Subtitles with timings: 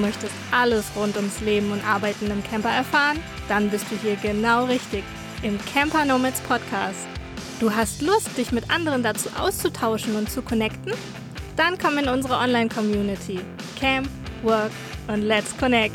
[0.00, 3.18] möchtest alles rund ums Leben und Arbeiten im Camper erfahren?
[3.48, 5.04] Dann bist du hier genau richtig
[5.42, 7.06] im Camper Nomads Podcast.
[7.60, 10.92] Du hast Lust, dich mit anderen dazu auszutauschen und zu connecten?
[11.56, 13.40] Dann komm in unsere Online-Community.
[13.78, 14.08] Camp,
[14.42, 14.72] Work
[15.08, 15.94] und Let's Connect.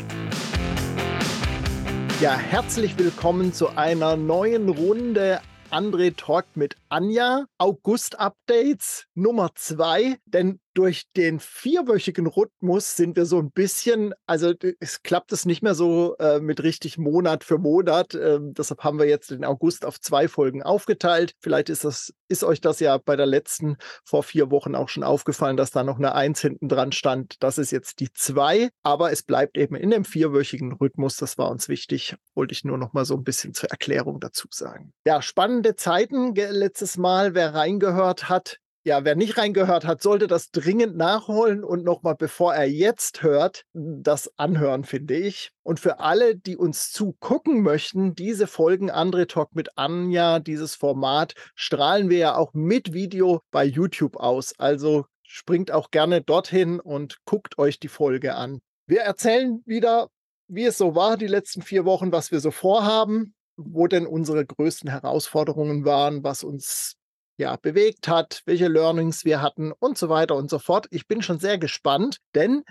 [2.20, 7.46] Ja, herzlich willkommen zu einer neuen Runde André Talk mit Anja.
[7.58, 10.16] August-Updates Nummer zwei.
[10.24, 15.62] Denn durch den vierwöchigen Rhythmus sind wir so ein bisschen, also es klappt es nicht
[15.62, 18.14] mehr so äh, mit richtig Monat für Monat.
[18.14, 21.32] Äh, deshalb haben wir jetzt den August auf zwei Folgen aufgeteilt.
[21.40, 25.02] Vielleicht ist das, ist euch das ja bei der letzten vor vier Wochen auch schon
[25.02, 27.36] aufgefallen, dass da noch eine Eins hinten dran stand.
[27.40, 31.16] Das ist jetzt die zwei, aber es bleibt eben in dem vierwöchigen Rhythmus.
[31.16, 32.16] Das war uns wichtig.
[32.34, 34.92] Wollte ich nur noch mal so ein bisschen zur Erklärung dazu sagen.
[35.06, 37.34] Ja, spannende Zeiten letztes Mal.
[37.34, 42.54] Wer reingehört hat, ja, wer nicht reingehört hat, sollte das dringend nachholen und nochmal, bevor
[42.54, 45.50] er jetzt hört, das anhören, finde ich.
[45.64, 51.34] Und für alle, die uns zugucken möchten, diese Folgen Andre Talk mit Anja, dieses Format,
[51.56, 54.54] strahlen wir ja auch mit Video bei YouTube aus.
[54.56, 58.60] Also springt auch gerne dorthin und guckt euch die Folge an.
[58.86, 60.10] Wir erzählen wieder,
[60.46, 64.46] wie es so war die letzten vier Wochen, was wir so vorhaben, wo denn unsere
[64.46, 66.96] größten Herausforderungen waren, was uns
[67.36, 70.86] ja, bewegt hat, welche Learnings wir hatten und so weiter und so fort.
[70.90, 72.62] Ich bin schon sehr gespannt, denn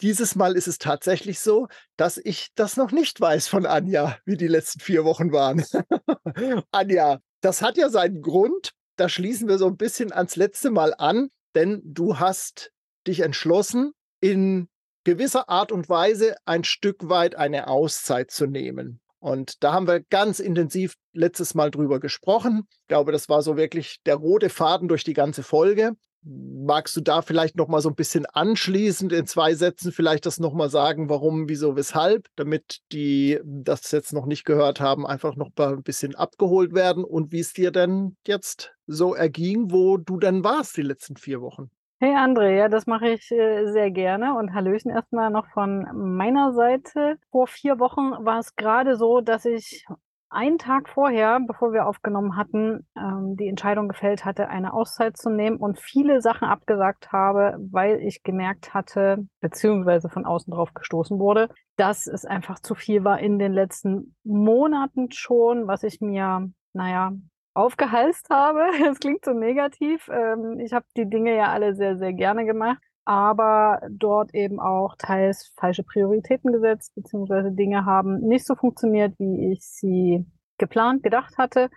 [0.00, 4.36] dieses Mal ist es tatsächlich so, dass ich das noch nicht weiß von Anja, wie
[4.36, 5.64] die letzten vier Wochen waren.
[6.70, 8.72] Anja, das hat ja seinen Grund.
[8.96, 12.70] Da schließen wir so ein bisschen ans letzte Mal an, denn du hast
[13.06, 14.68] dich entschlossen, in
[15.04, 19.00] gewisser Art und Weise ein Stück weit eine Auszeit zu nehmen.
[19.20, 22.66] Und da haben wir ganz intensiv letztes Mal drüber gesprochen.
[22.70, 25.92] Ich glaube, das war so wirklich der rote Faden durch die ganze Folge.
[26.22, 30.40] Magst du da vielleicht noch mal so ein bisschen anschließend in zwei Sätzen vielleicht das
[30.40, 35.36] noch mal sagen, warum, wieso, weshalb, damit die das jetzt noch nicht gehört haben, einfach
[35.36, 40.18] noch ein bisschen abgeholt werden und wie es dir denn jetzt so erging, wo du
[40.18, 41.70] denn warst die letzten vier Wochen?
[42.00, 46.52] Hey André, ja, das mache ich äh, sehr gerne und Hallöchen erstmal noch von meiner
[46.52, 47.18] Seite.
[47.32, 49.84] Vor vier Wochen war es gerade so, dass ich
[50.30, 55.28] einen Tag vorher, bevor wir aufgenommen hatten, ähm, die Entscheidung gefällt hatte, eine Auszeit zu
[55.28, 61.18] nehmen und viele Sachen abgesagt habe, weil ich gemerkt hatte, beziehungsweise von außen drauf gestoßen
[61.18, 66.48] wurde, dass es einfach zu viel war in den letzten Monaten schon, was ich mir,
[66.74, 67.10] naja,
[67.58, 68.66] aufgehalst habe.
[68.84, 70.08] Das klingt so negativ.
[70.08, 74.94] Ähm, ich habe die Dinge ja alle sehr, sehr gerne gemacht, aber dort eben auch
[74.96, 80.24] teils falsche Prioritäten gesetzt, beziehungsweise Dinge haben nicht so funktioniert, wie ich sie
[80.58, 81.68] geplant, gedacht hatte.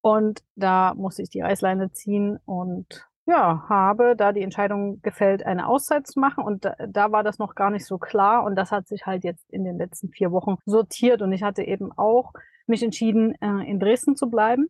[0.00, 5.68] Und da musste ich die Reißleine ziehen und ja, habe da die Entscheidung gefällt, eine
[5.68, 6.42] Auszeit zu machen.
[6.42, 8.42] Und da, da, war das noch gar nicht so klar.
[8.42, 11.22] Und das hat sich halt jetzt in den letzten vier Wochen sortiert.
[11.22, 12.32] Und ich hatte eben auch
[12.66, 14.66] mich entschieden, äh, in Dresden zu bleiben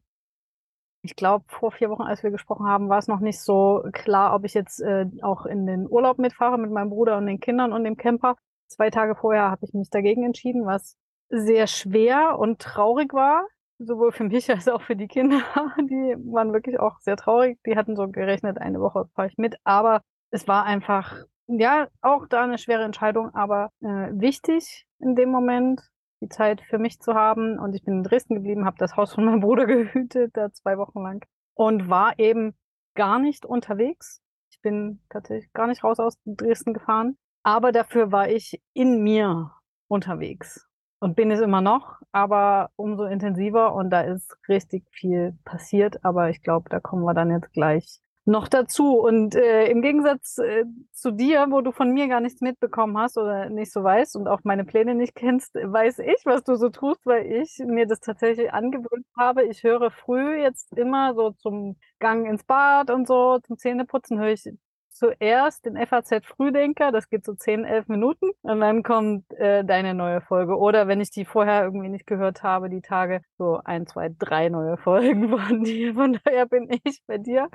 [1.02, 4.34] ich glaube, vor vier Wochen, als wir gesprochen haben, war es noch nicht so klar,
[4.34, 7.72] ob ich jetzt äh, auch in den Urlaub mitfahre mit meinem Bruder und den Kindern
[7.72, 8.36] und dem Camper.
[8.68, 10.96] Zwei Tage vorher habe ich mich dagegen entschieden, was
[11.28, 13.46] sehr schwer und traurig war,
[13.78, 15.40] sowohl für mich als auch für die Kinder.
[15.78, 17.58] Die waren wirklich auch sehr traurig.
[17.66, 19.56] Die hatten so gerechnet, eine Woche fahre ich mit.
[19.64, 21.16] Aber es war einfach,
[21.48, 25.80] ja, auch da eine schwere Entscheidung, aber äh, wichtig in dem Moment
[26.22, 27.58] die Zeit für mich zu haben.
[27.58, 30.78] Und ich bin in Dresden geblieben, habe das Haus von meinem Bruder gehütet, da zwei
[30.78, 31.24] Wochen lang.
[31.54, 32.54] Und war eben
[32.94, 34.22] gar nicht unterwegs.
[34.50, 37.18] Ich bin tatsächlich gar nicht raus aus Dresden gefahren.
[37.42, 39.50] Aber dafür war ich in mir
[39.88, 40.66] unterwegs.
[41.00, 43.74] Und bin es immer noch, aber umso intensiver.
[43.74, 46.04] Und da ist richtig viel passiert.
[46.04, 48.98] Aber ich glaube, da kommen wir dann jetzt gleich noch dazu.
[48.98, 53.18] Und äh, im Gegensatz äh, zu dir, wo du von mir gar nichts mitbekommen hast
[53.18, 56.68] oder nicht so weißt und auch meine Pläne nicht kennst, weiß ich, was du so
[56.70, 59.44] tust, weil ich mir das tatsächlich angewöhnt habe.
[59.44, 64.32] Ich höre früh jetzt immer so zum Gang ins Bad und so, zum Zähneputzen höre
[64.32, 64.48] ich
[64.92, 69.94] zuerst den FAZ Frühdenker, das geht so 10, 11 Minuten und dann kommt äh, deine
[69.94, 70.56] neue Folge.
[70.56, 74.48] Oder wenn ich die vorher irgendwie nicht gehört habe, die Tage, so ein, zwei, drei
[74.48, 75.94] neue Folgen von dir.
[75.94, 77.48] Von daher bin ich bei dir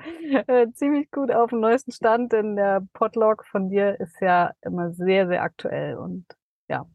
[0.46, 4.92] äh, ziemlich gut auf dem neuesten Stand, denn der Podlog von dir ist ja immer
[4.92, 6.26] sehr, sehr aktuell und
[6.68, 6.86] ja,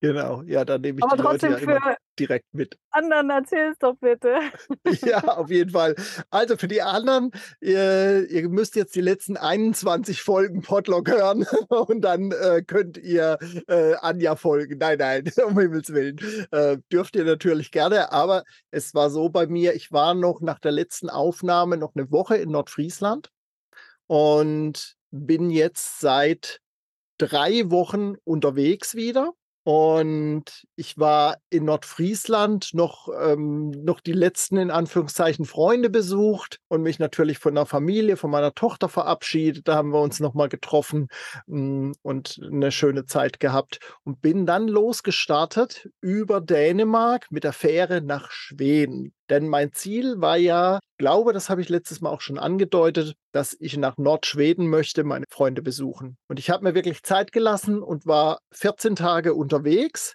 [0.00, 2.78] Genau, ja, dann nehme ich Aber die trotzdem Leute ja für direkt mit.
[2.90, 4.38] Anderen erzähl's doch bitte.
[5.06, 5.94] ja, auf jeden Fall.
[6.30, 7.30] Also für die anderen,
[7.60, 13.38] ihr, ihr müsst jetzt die letzten 21 Folgen Podlog hören und dann äh, könnt ihr
[13.68, 14.78] äh, Anja folgen.
[14.78, 16.18] Nein, nein, um Himmels Willen.
[16.50, 20.58] Äh, dürft ihr natürlich gerne, aber es war so bei mir, ich war noch nach
[20.58, 23.30] der letzten Aufnahme noch eine Woche in Nordfriesland
[24.06, 26.60] und bin jetzt seit
[27.18, 29.32] drei Wochen unterwegs wieder.
[29.68, 36.82] Und ich war in Nordfriesland noch, ähm, noch die letzten in Anführungszeichen Freunde besucht und
[36.82, 39.66] mich natürlich von der Familie, von meiner Tochter verabschiedet.
[39.66, 41.08] Da haben wir uns nochmal getroffen
[41.48, 47.52] mh, mm, und eine schöne Zeit gehabt und bin dann losgestartet über Dänemark mit der
[47.52, 49.14] Fähre nach Schweden.
[49.30, 53.56] Denn mein Ziel war ja, glaube, das habe ich letztes Mal auch schon angedeutet, dass
[53.58, 56.16] ich nach Nordschweden möchte, meine Freunde besuchen.
[56.28, 60.14] Und ich habe mir wirklich Zeit gelassen und war 14 Tage unterwegs.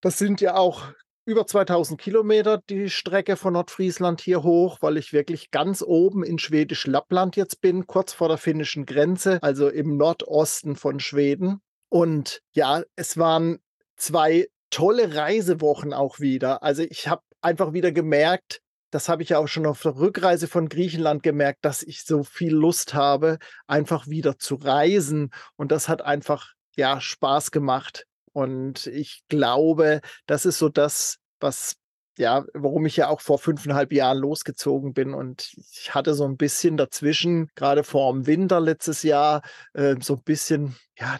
[0.00, 0.84] Das sind ja auch
[1.28, 6.38] über 2000 Kilometer die Strecke von Nordfriesland hier hoch, weil ich wirklich ganz oben in
[6.38, 11.60] Schwedisch Lappland jetzt bin, kurz vor der finnischen Grenze, also im Nordosten von Schweden.
[11.90, 13.58] Und ja, es waren
[13.96, 16.62] zwei tolle Reisewochen auch wieder.
[16.62, 20.48] Also ich habe einfach wieder gemerkt, das habe ich ja auch schon auf der Rückreise
[20.48, 25.30] von Griechenland gemerkt, dass ich so viel Lust habe, einfach wieder zu reisen.
[25.56, 28.06] Und das hat einfach, ja, Spaß gemacht.
[28.32, 31.76] Und ich glaube, das ist so das, was,
[32.16, 35.12] ja, warum ich ja auch vor fünfeinhalb Jahren losgezogen bin.
[35.12, 39.42] Und ich hatte so ein bisschen dazwischen, gerade vor dem Winter letztes Jahr,
[39.74, 41.18] äh, so ein bisschen, ja,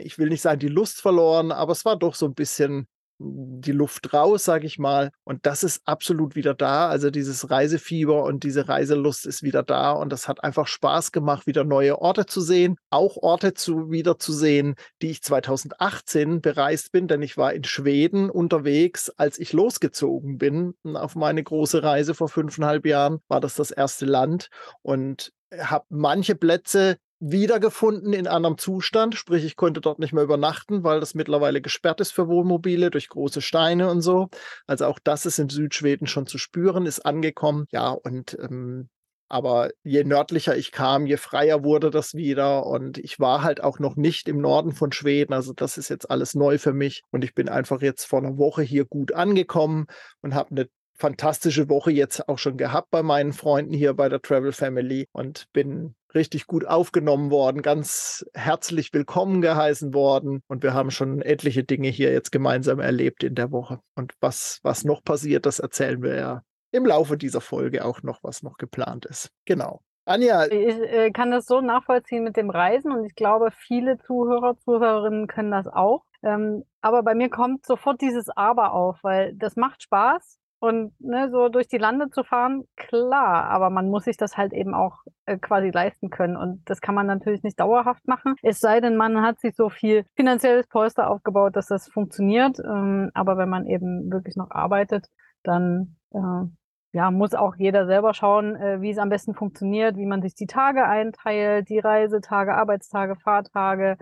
[0.00, 2.86] ich will nicht sagen, die Lust verloren, aber es war doch so ein bisschen
[3.18, 5.10] die Luft raus, sage ich mal.
[5.24, 6.88] Und das ist absolut wieder da.
[6.88, 9.92] Also dieses Reisefieber und diese Reiselust ist wieder da.
[9.92, 12.76] Und das hat einfach Spaß gemacht, wieder neue Orte zu sehen.
[12.90, 17.64] Auch Orte zu, wieder zu sehen, die ich 2018 bereist bin, denn ich war in
[17.64, 23.20] Schweden unterwegs, als ich losgezogen bin auf meine große Reise vor fünfeinhalb Jahren.
[23.28, 24.48] War das das erste Land
[24.82, 26.96] und habe manche Plätze
[27.30, 29.14] wiedergefunden in anderem Zustand.
[29.14, 33.08] Sprich, ich konnte dort nicht mehr übernachten, weil das mittlerweile gesperrt ist für Wohnmobile durch
[33.08, 34.28] große Steine und so.
[34.66, 37.66] Also auch das ist in Südschweden schon zu spüren, ist angekommen.
[37.72, 38.88] Ja, und ähm,
[39.28, 42.66] aber je nördlicher ich kam, je freier wurde das wieder.
[42.66, 45.32] Und ich war halt auch noch nicht im Norden von Schweden.
[45.32, 47.02] Also das ist jetzt alles neu für mich.
[47.10, 49.86] Und ich bin einfach jetzt vor einer Woche hier gut angekommen
[50.20, 54.20] und habe eine fantastische Woche jetzt auch schon gehabt bei meinen Freunden hier bei der
[54.20, 60.74] Travel Family und bin richtig gut aufgenommen worden, ganz herzlich willkommen geheißen worden und wir
[60.74, 63.80] haben schon etliche Dinge hier jetzt gemeinsam erlebt in der Woche.
[63.94, 68.20] Und was, was noch passiert, das erzählen wir ja im Laufe dieser Folge auch noch,
[68.22, 69.30] was noch geplant ist.
[69.44, 69.80] Genau.
[70.06, 70.46] Anja.
[70.46, 75.26] Ich äh, kann das so nachvollziehen mit dem Reisen und ich glaube, viele Zuhörer, Zuhörerinnen
[75.26, 76.04] können das auch.
[76.22, 81.30] Ähm, aber bei mir kommt sofort dieses Aber auf, weil das macht Spaß und ne,
[81.30, 85.02] so durch die Lande zu fahren, klar, aber man muss sich das halt eben auch
[85.26, 86.38] äh, quasi leisten können.
[86.38, 88.34] Und das kann man natürlich nicht dauerhaft machen.
[88.42, 92.58] Es sei denn, man hat sich so viel finanzielles Polster aufgebaut, dass das funktioniert.
[92.60, 95.06] Ähm, aber wenn man eben wirklich noch arbeitet,
[95.42, 96.46] dann äh,
[96.92, 100.34] ja, muss auch jeder selber schauen, äh, wie es am besten funktioniert, wie man sich
[100.34, 103.98] die Tage einteilt, die Reisetage, Arbeitstage, Fahrtage.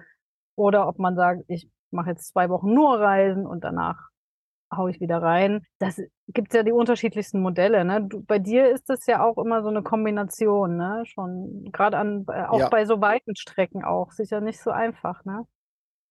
[0.55, 4.12] Oder ob man sagt, ich mache jetzt zwei Wochen nur Reisen und danach
[4.77, 5.65] haue ich wieder rein.
[5.79, 7.85] Das gibt ja die unterschiedlichsten Modelle.
[7.85, 8.07] Ne?
[8.09, 11.03] Du, bei dir ist es ja auch immer so eine Kombination, ne?
[11.07, 12.69] Schon gerade an äh, auch ja.
[12.69, 15.47] bei so weiten Strecken auch sicher nicht so einfach, ne?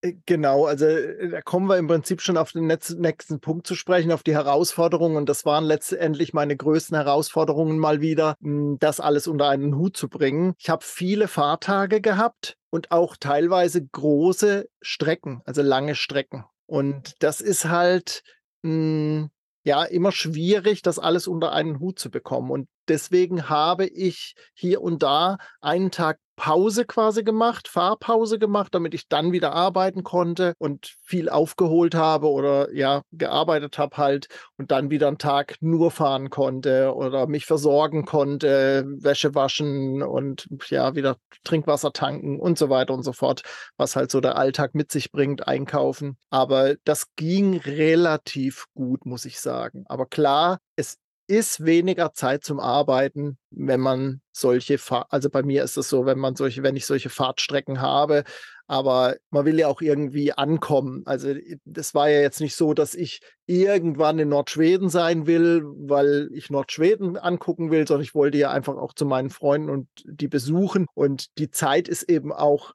[0.02, 3.76] Äh, genau, also äh, da kommen wir im Prinzip schon auf den nächsten Punkt zu
[3.76, 5.16] sprechen, auf die Herausforderungen.
[5.16, 9.96] Und das waren letztendlich meine größten Herausforderungen mal wieder, hm, das alles unter einen Hut
[9.96, 10.54] zu bringen.
[10.58, 16.46] Ich habe viele Fahrtage gehabt und auch teilweise große Strecken, also lange Strecken.
[16.66, 18.24] Und das ist halt
[18.64, 19.30] mh, hm,
[19.64, 22.52] ja immer schwierig, das alles unter einen Hut zu bekommen.
[22.52, 28.96] Und deswegen habe ich hier und da einen Tag Pause quasi gemacht, Fahrpause gemacht, damit
[28.96, 34.26] ich dann wieder arbeiten konnte und viel aufgeholt habe oder ja, gearbeitet habe halt
[34.58, 40.48] und dann wieder einen Tag nur fahren konnte oder mich versorgen konnte, Wäsche waschen und
[40.70, 43.44] ja, wieder Trinkwasser tanken und so weiter und so fort,
[43.78, 46.18] was halt so der Alltag mit sich bringt, einkaufen.
[46.32, 49.84] Aber das ging relativ gut, muss ich sagen.
[49.86, 50.98] Aber klar, es
[51.32, 56.06] ist weniger Zeit zum Arbeiten, wenn man solche, Fahr also bei mir ist es so,
[56.06, 58.26] wenn man solche, wenn ich solche Fahrtstrecken habe,
[58.68, 61.04] aber man will ja auch irgendwie ankommen.
[61.06, 61.34] Also
[61.64, 66.50] das war ja jetzt nicht so, dass ich irgendwann in Nordschweden sein will, weil ich
[66.50, 70.86] Nordschweden angucken will, sondern ich wollte ja einfach auch zu meinen Freunden und die besuchen
[70.96, 72.74] und die Zeit ist eben auch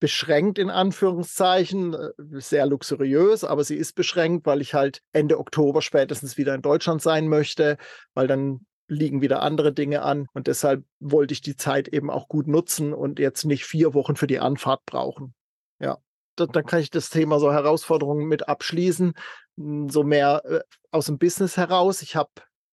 [0.00, 5.82] beschränkt in Anführungszeichen, äh, sehr luxuriös, aber sie ist beschränkt, weil ich halt Ende Oktober
[5.82, 7.76] spätestens wieder in Deutschland sein möchte,
[8.14, 12.28] weil dann liegen wieder andere Dinge an und deshalb wollte ich die Zeit eben auch
[12.28, 15.34] gut nutzen und jetzt nicht vier Wochen für die Anfahrt brauchen.
[15.78, 15.98] Ja,
[16.36, 19.12] dann, dann kann ich das Thema so Herausforderungen mit abschließen,
[19.58, 22.00] hm, so mehr äh, aus dem Business heraus.
[22.00, 22.30] Ich habe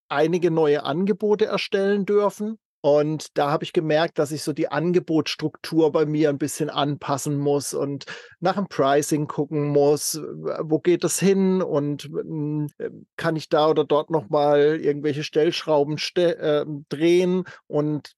[0.07, 5.91] einige neue Angebote erstellen dürfen Und da habe ich gemerkt, dass ich so die Angebotsstruktur
[5.91, 8.05] bei mir ein bisschen anpassen muss und
[8.39, 10.21] nach dem Pricing gucken muss,
[10.61, 12.67] wo geht es hin und hm,
[13.15, 18.11] kann ich da oder dort nochmal irgendwelche Stellschrauben ste äh, drehen und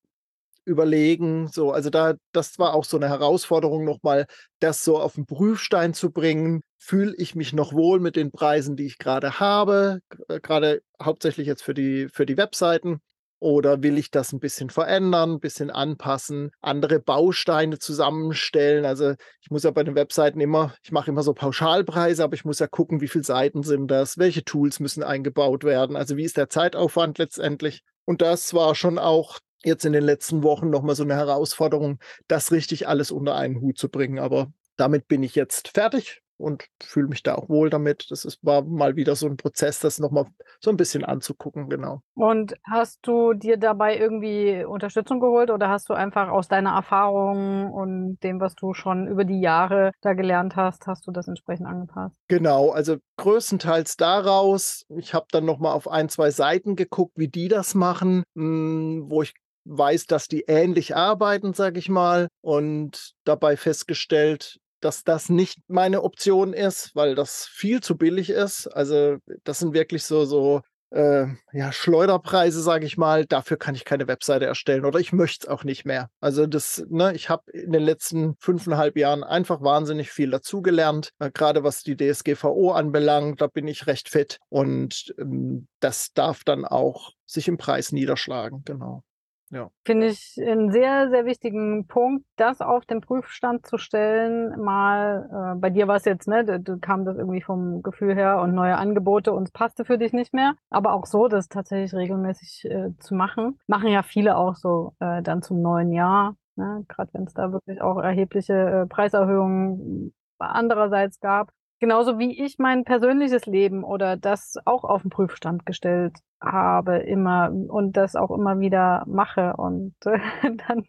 [0.66, 1.48] überlegen.
[1.48, 4.26] So, also da, das war auch so eine Herausforderung, nochmal
[4.60, 6.60] das so auf den Prüfstein zu bringen.
[6.78, 11.64] Fühle ich mich noch wohl mit den Preisen, die ich gerade habe, gerade hauptsächlich jetzt
[11.64, 13.00] für die, für die Webseiten?
[13.40, 18.86] Oder will ich das ein bisschen verändern, ein bisschen anpassen, andere Bausteine zusammenstellen?
[18.86, 22.46] Also ich muss ja bei den Webseiten immer, ich mache immer so Pauschalpreise, aber ich
[22.46, 26.24] muss ja gucken, wie viele Seiten sind das, welche Tools müssen eingebaut werden, also wie
[26.24, 27.84] ist der Zeitaufwand letztendlich.
[28.06, 32.52] Und das war schon auch jetzt in den letzten Wochen nochmal so eine Herausforderung, das
[32.52, 34.18] richtig alles unter einen Hut zu bringen.
[34.18, 38.08] Aber damit bin ich jetzt fertig und fühle mich da auch wohl damit.
[38.10, 40.26] Das ist, war mal wieder so ein Prozess, das nochmal
[40.60, 42.02] so ein bisschen anzugucken, genau.
[42.16, 47.72] Und hast du dir dabei irgendwie Unterstützung geholt oder hast du einfach aus deiner Erfahrung
[47.72, 51.68] und dem, was du schon über die Jahre da gelernt hast, hast du das entsprechend
[51.68, 52.16] angepasst?
[52.28, 54.86] Genau, also größtenteils daraus.
[54.90, 59.22] Ich habe dann nochmal auf ein, zwei Seiten geguckt, wie die das machen, hm, wo
[59.22, 59.34] ich
[59.68, 66.04] weiß, dass die ähnlich arbeiten, sage ich mal, und dabei festgestellt, dass das nicht meine
[66.04, 68.68] Option ist, weil das viel zu billig ist.
[68.68, 73.26] Also das sind wirklich so, so äh, ja, Schleuderpreise, sage ich mal.
[73.26, 76.10] Dafür kann ich keine Webseite erstellen oder ich möchte es auch nicht mehr.
[76.22, 81.32] Also das, ne, ich habe in den letzten fünfeinhalb Jahren einfach wahnsinnig viel dazugelernt, äh,
[81.32, 83.42] gerade was die DSGVO anbelangt.
[83.42, 88.62] Da bin ich recht fit und ähm, das darf dann auch sich im Preis niederschlagen,
[88.64, 89.04] genau.
[89.50, 89.70] Ja.
[89.86, 94.60] Finde ich einen sehr, sehr wichtigen Punkt, das auf den Prüfstand zu stellen.
[94.62, 98.14] Mal, äh, bei dir war es jetzt, ne, du, du kam das irgendwie vom Gefühl
[98.14, 100.56] her und neue Angebote und es passte für dich nicht mehr.
[100.70, 103.58] Aber auch so, das tatsächlich regelmäßig äh, zu machen.
[103.68, 106.36] Machen ja viele auch so äh, dann zum neuen Jahr.
[106.56, 106.84] Ne?
[106.90, 111.52] Gerade wenn es da wirklich auch erhebliche äh, Preiserhöhungen andererseits gab.
[111.80, 117.52] Genauso wie ich mein persönliches Leben oder das auch auf den Prüfstand gestellt habe immer
[117.52, 120.20] und das auch immer wieder mache und äh,
[120.68, 120.86] dann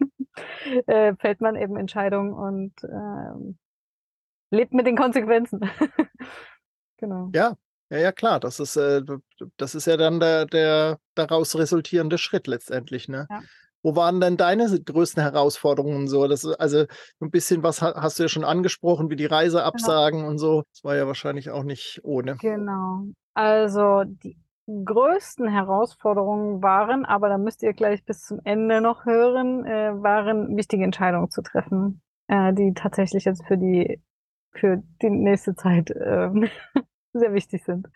[0.87, 3.54] äh, fällt man eben Entscheidungen und äh,
[4.50, 5.61] lebt mit den Konsequenzen.
[6.97, 7.30] genau.
[7.35, 7.57] Ja,
[7.90, 8.40] ja, ja, klar.
[8.40, 9.02] Das ist, äh,
[9.57, 13.26] das ist ja dann der, der daraus resultierende Schritt letztendlich, ne?
[13.30, 13.42] Ja.
[13.88, 16.28] Wo waren denn deine größten Herausforderungen so?
[16.28, 16.85] Das, also
[17.21, 20.30] ein bisschen was hast du ja schon angesprochen, wie die Reiseabsagen genau.
[20.30, 20.64] und so.
[20.75, 22.37] Das war ja wahrscheinlich auch nicht ohne.
[22.37, 23.04] Genau.
[23.33, 29.64] Also die größten Herausforderungen waren, aber da müsst ihr gleich bis zum Ende noch hören,
[29.64, 34.02] äh, waren wichtige Entscheidungen zu treffen, äh, die tatsächlich jetzt für die
[34.52, 36.28] für die nächste Zeit äh,
[37.14, 37.87] sehr wichtig sind.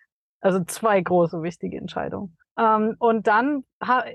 [0.41, 2.39] Also zwei große wichtige Entscheidungen.
[2.59, 3.65] Ähm, und dann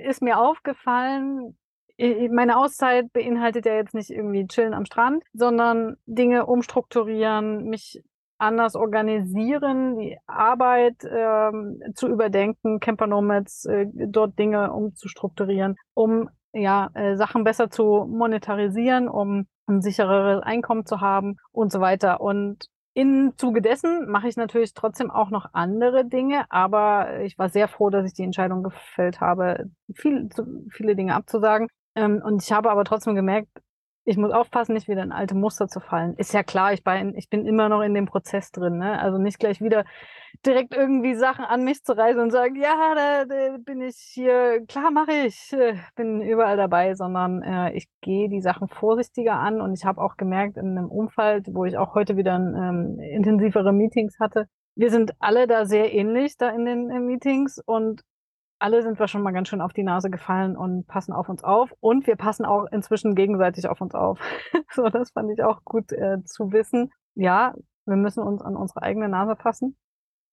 [0.08, 1.56] ist mir aufgefallen,
[1.98, 8.04] meine Auszeit beinhaltet ja jetzt nicht irgendwie chillen am Strand, sondern Dinge umstrukturieren, mich
[8.38, 16.89] anders organisieren, die Arbeit ähm, zu überdenken, Camper Nomads, äh, dort Dinge umzustrukturieren, um ja
[16.94, 22.22] äh, Sachen besser zu monetarisieren, um ein sichereres Einkommen zu haben und so weiter.
[22.22, 27.50] Und im Zuge dessen mache ich natürlich trotzdem auch noch andere Dinge, aber ich war
[27.50, 30.30] sehr froh, dass ich die Entscheidung gefällt habe, viel,
[30.72, 31.68] viele Dinge abzusagen.
[31.98, 33.50] Ähm, und ich habe aber trotzdem gemerkt,
[34.06, 36.16] ich muss aufpassen, nicht wieder in alte Muster zu fallen.
[36.16, 38.77] Ist ja klar, ich bin, ich bin immer noch in dem Prozess drin.
[38.77, 38.98] Ne?
[39.01, 39.84] Also nicht gleich wieder
[40.46, 44.66] direkt irgendwie Sachen an mich zu reißen und sagen, ja, da, da bin ich hier,
[44.66, 49.60] klar mache ich, äh, bin überall dabei, sondern äh, ich gehe die Sachen vorsichtiger an
[49.60, 53.74] und ich habe auch gemerkt in einem Umfeld, wo ich auch heute wieder ähm, intensivere
[53.74, 58.04] Meetings hatte, wir sind alle da sehr ähnlich da in den äh, Meetings und
[58.60, 61.44] alle sind wir schon mal ganz schön auf die Nase gefallen und passen auf uns
[61.44, 61.74] auf.
[61.80, 64.20] Und wir passen auch inzwischen gegenseitig auf uns auf.
[64.72, 66.92] so, das fand ich auch gut äh, zu wissen.
[67.16, 67.54] Ja,
[67.86, 69.78] wir müssen uns an unsere eigene Nase passen,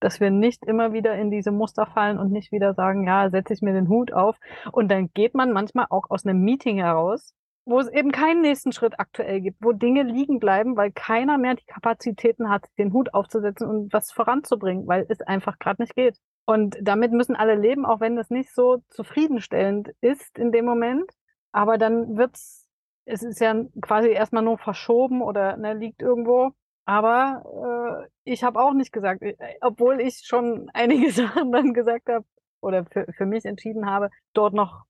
[0.01, 3.53] dass wir nicht immer wieder in diese Muster fallen und nicht wieder sagen, ja, setze
[3.53, 4.37] ich mir den Hut auf.
[4.73, 7.35] Und dann geht man manchmal auch aus einem Meeting heraus,
[7.67, 11.55] wo es eben keinen nächsten Schritt aktuell gibt, wo Dinge liegen bleiben, weil keiner mehr
[11.55, 16.19] die Kapazitäten hat, den Hut aufzusetzen und was voranzubringen, weil es einfach gerade nicht geht.
[16.47, 21.11] Und damit müssen alle leben, auch wenn das nicht so zufriedenstellend ist in dem Moment.
[21.53, 22.69] Aber dann wird's,
[23.07, 26.53] es ist ja quasi erstmal nur verschoben oder ne, liegt irgendwo.
[26.85, 32.09] Aber äh, ich habe auch nicht gesagt, äh, obwohl ich schon einige Sachen dann gesagt
[32.09, 32.27] habe
[32.61, 34.85] oder für, für mich entschieden habe, dort noch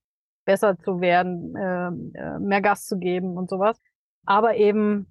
[0.45, 1.87] besser zu werden, äh,
[2.17, 3.79] äh mehr Gas zu geben und sowas.
[4.25, 5.07] Aber eben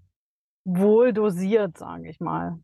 [0.65, 2.59] wohl dosiert, sage ich mal.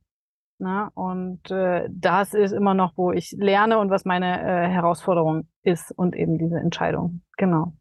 [0.59, 0.91] Ne?
[0.95, 5.91] Und äh, das ist immer noch, wo ich lerne und was meine äh, Herausforderung ist
[5.97, 7.23] und eben diese Entscheidung.
[7.37, 7.75] Genau.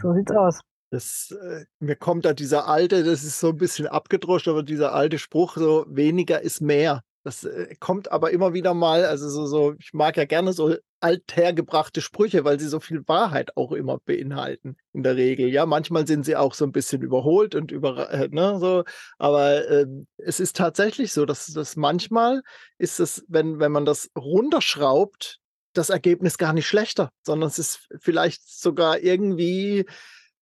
[0.00, 0.60] So sieht's aus.
[0.90, 4.94] Das, äh, mir kommt da dieser alte, das ist so ein bisschen abgedroscht, aber dieser
[4.94, 7.02] alte Spruch, so weniger ist mehr.
[7.24, 10.76] Das äh, kommt aber immer wieder mal, also so, so, ich mag ja gerne so
[11.00, 15.48] althergebrachte Sprüche, weil sie so viel Wahrheit auch immer beinhalten, in der Regel.
[15.48, 18.84] Ja, manchmal sind sie auch so ein bisschen überholt und über, äh, ne, so,
[19.18, 19.86] aber äh,
[20.18, 22.42] es ist tatsächlich so, dass das manchmal
[22.78, 25.40] ist es, wenn, wenn man das runterschraubt,
[25.72, 29.86] das Ergebnis gar nicht schlechter, sondern es ist vielleicht sogar irgendwie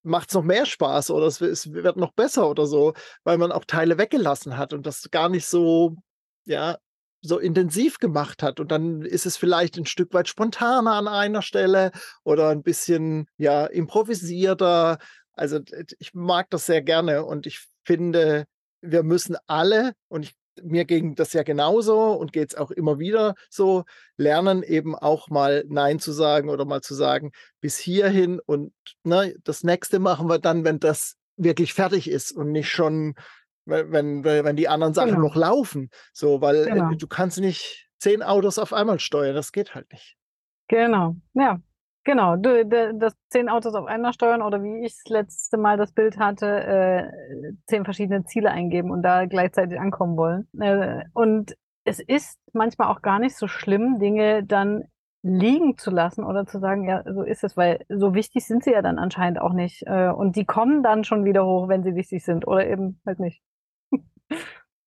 [0.05, 3.65] macht es noch mehr Spaß oder es, wird noch besser oder so, weil man auch
[3.65, 5.97] Teile weggelassen hat und das gar nicht so,
[6.45, 6.77] ja,
[7.23, 8.61] so intensiv gemacht hat.
[8.61, 11.93] Und dann ist es vielleicht ein Stück weit spontaner an einer Stelle
[12.25, 14.99] oder ein bisschen, ja, improvisierter.
[15.35, 15.61] Also
[15.99, 18.45] ich mag das sehr gerne und ich finde,
[18.81, 22.99] wir müssen alle, und ich mir ging das ja genauso und geht es auch immer
[22.99, 23.85] wieder so,
[24.17, 28.73] lernen eben auch mal Nein zu sagen oder mal zu sagen, bis hierhin und
[29.05, 33.15] ne, das nächste machen wir dann, wenn das wirklich fertig ist und nicht schon,
[33.65, 35.29] wenn, wenn, die anderen Sachen genau.
[35.29, 35.91] noch laufen.
[36.13, 36.91] So, weil äh, genau.
[36.95, 40.17] du kannst nicht zehn Autos auf einmal steuern, das geht halt nicht.
[40.69, 41.59] Genau, ja.
[42.05, 45.93] Genau, du, das zehn Autos auf einmal steuern oder wie ich das letzte Mal das
[45.93, 50.49] Bild hatte, äh, zehn verschiedene Ziele eingeben und da gleichzeitig ankommen wollen.
[50.59, 51.55] Äh, und
[51.85, 54.85] es ist manchmal auch gar nicht so schlimm, Dinge dann
[55.23, 58.73] liegen zu lassen oder zu sagen, ja, so ist es, weil so wichtig sind sie
[58.73, 59.85] ja dann anscheinend auch nicht.
[59.87, 63.21] Äh, und die kommen dann schon wieder hoch, wenn sie wichtig sind oder eben halt
[63.21, 63.41] nicht.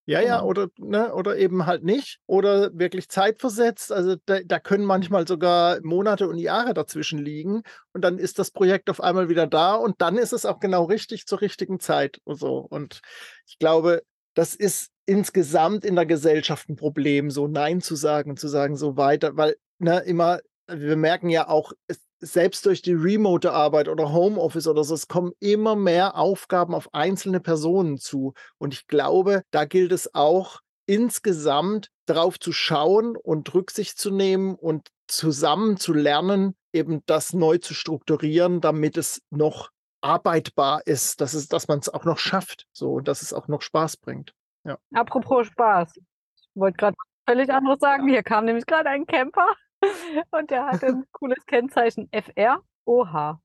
[0.07, 0.47] Ja, ja, genau.
[0.47, 2.19] oder, ne, oder eben halt nicht.
[2.27, 3.91] Oder wirklich zeitversetzt.
[3.91, 7.63] Also da, da, können manchmal sogar Monate und Jahre dazwischen liegen.
[7.91, 10.83] Und dann ist das Projekt auf einmal wieder da und dann ist es auch genau
[10.83, 12.57] richtig zur richtigen Zeit und so.
[12.57, 13.01] Und
[13.47, 14.03] ich glaube,
[14.35, 18.75] das ist insgesamt in der Gesellschaft ein Problem, so Nein zu sagen und zu sagen,
[18.75, 24.11] so weiter, weil ne, immer, wir merken ja auch, es, selbst durch die Remote-Arbeit oder
[24.11, 28.33] Homeoffice oder so, es kommen immer mehr Aufgaben auf einzelne Personen zu.
[28.57, 34.55] Und ich glaube, da gilt es auch insgesamt darauf zu schauen und Rücksicht zu nehmen
[34.55, 39.69] und zusammen zu lernen, eben das neu zu strukturieren, damit es noch
[40.01, 43.61] arbeitbar ist, dass, es, dass man es auch noch schafft, so, dass es auch noch
[43.61, 44.33] Spaß bringt.
[44.63, 44.77] Ja.
[44.93, 45.97] Apropos Spaß.
[45.97, 46.97] Ich wollte gerade
[47.27, 48.07] völlig anderes sagen.
[48.07, 49.47] Hier kam nämlich gerade ein Camper
[50.31, 53.39] und der hat ein cooles Kennzeichen FR OH.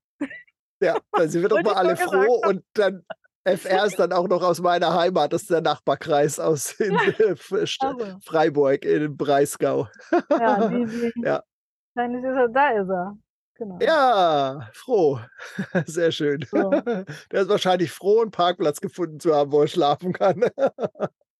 [0.82, 3.04] Ja, da sind wir doch mal alle froh und dann
[3.44, 8.18] FR ist dann auch noch aus meiner Heimat, das ist der Nachbarkreis aus in, also.
[8.22, 9.88] Freiburg in Breisgau.
[10.30, 11.42] Ja, die, die, ja.
[11.94, 13.18] Nein, ist er, da ist er.
[13.54, 13.78] Genau.
[13.80, 15.20] Ja, froh.
[15.86, 16.46] Sehr schön.
[16.50, 16.70] So.
[16.70, 20.42] Der ist wahrscheinlich froh, einen Parkplatz gefunden zu haben, wo er schlafen kann.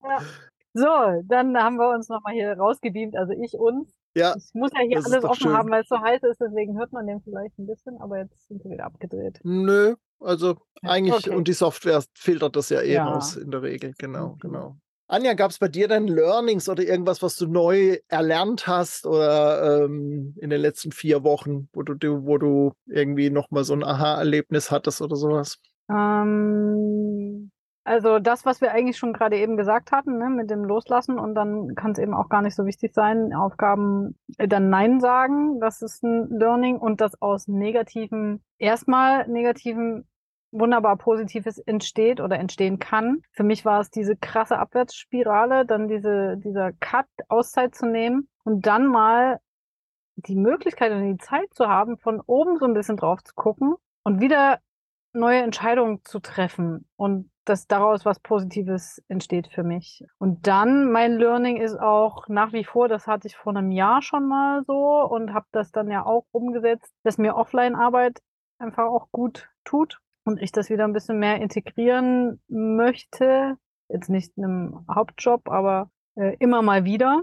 [0.03, 0.19] Ja.
[0.75, 0.87] So,
[1.25, 4.00] dann haben wir uns nochmal hier rausgebeamt, also ich uns.
[4.15, 4.35] Ja.
[4.37, 5.53] Ich muss ja hier alles offen schön.
[5.53, 8.49] haben, weil es so heiß ist, deswegen hört man den vielleicht ein bisschen, aber jetzt
[8.49, 9.39] sind wir wieder abgedreht.
[9.45, 11.37] Nö, also eigentlich, okay.
[11.37, 13.15] und die Software filtert das ja eh ja.
[13.15, 14.49] aus in der Regel, genau, okay.
[14.49, 14.77] genau.
[15.07, 19.85] Anja, gab es bei dir denn Learnings oder irgendwas, was du neu erlernt hast oder
[19.85, 24.71] ähm, in den letzten vier Wochen, wo du, wo du irgendwie nochmal so ein Aha-Erlebnis
[24.71, 25.59] hattest oder sowas?
[25.91, 27.51] Ähm,
[27.85, 31.35] also das, was wir eigentlich schon gerade eben gesagt hatten, ne, mit dem Loslassen und
[31.35, 35.61] dann kann es eben auch gar nicht so wichtig sein, Aufgaben äh, dann Nein sagen,
[35.61, 40.07] das ist ein Learning und das aus negativen, erstmal negativen
[40.53, 43.23] wunderbar Positives entsteht oder entstehen kann.
[43.33, 48.67] Für mich war es diese krasse Abwärtsspirale, dann diese, dieser Cut, Auszeit zu nehmen und
[48.67, 49.39] dann mal
[50.17, 53.75] die Möglichkeit und die Zeit zu haben, von oben so ein bisschen drauf zu gucken
[54.03, 54.59] und wieder
[55.13, 60.05] neue Entscheidungen zu treffen und dass daraus was Positives entsteht für mich.
[60.19, 64.03] Und dann mein Learning ist auch nach wie vor, das hatte ich vor einem Jahr
[64.03, 68.21] schon mal so und habe das dann ja auch umgesetzt, dass mir Offline-Arbeit
[68.59, 73.57] einfach auch gut tut und ich das wieder ein bisschen mehr integrieren möchte.
[73.89, 77.23] Jetzt nicht in einem Hauptjob, aber äh, immer mal wieder.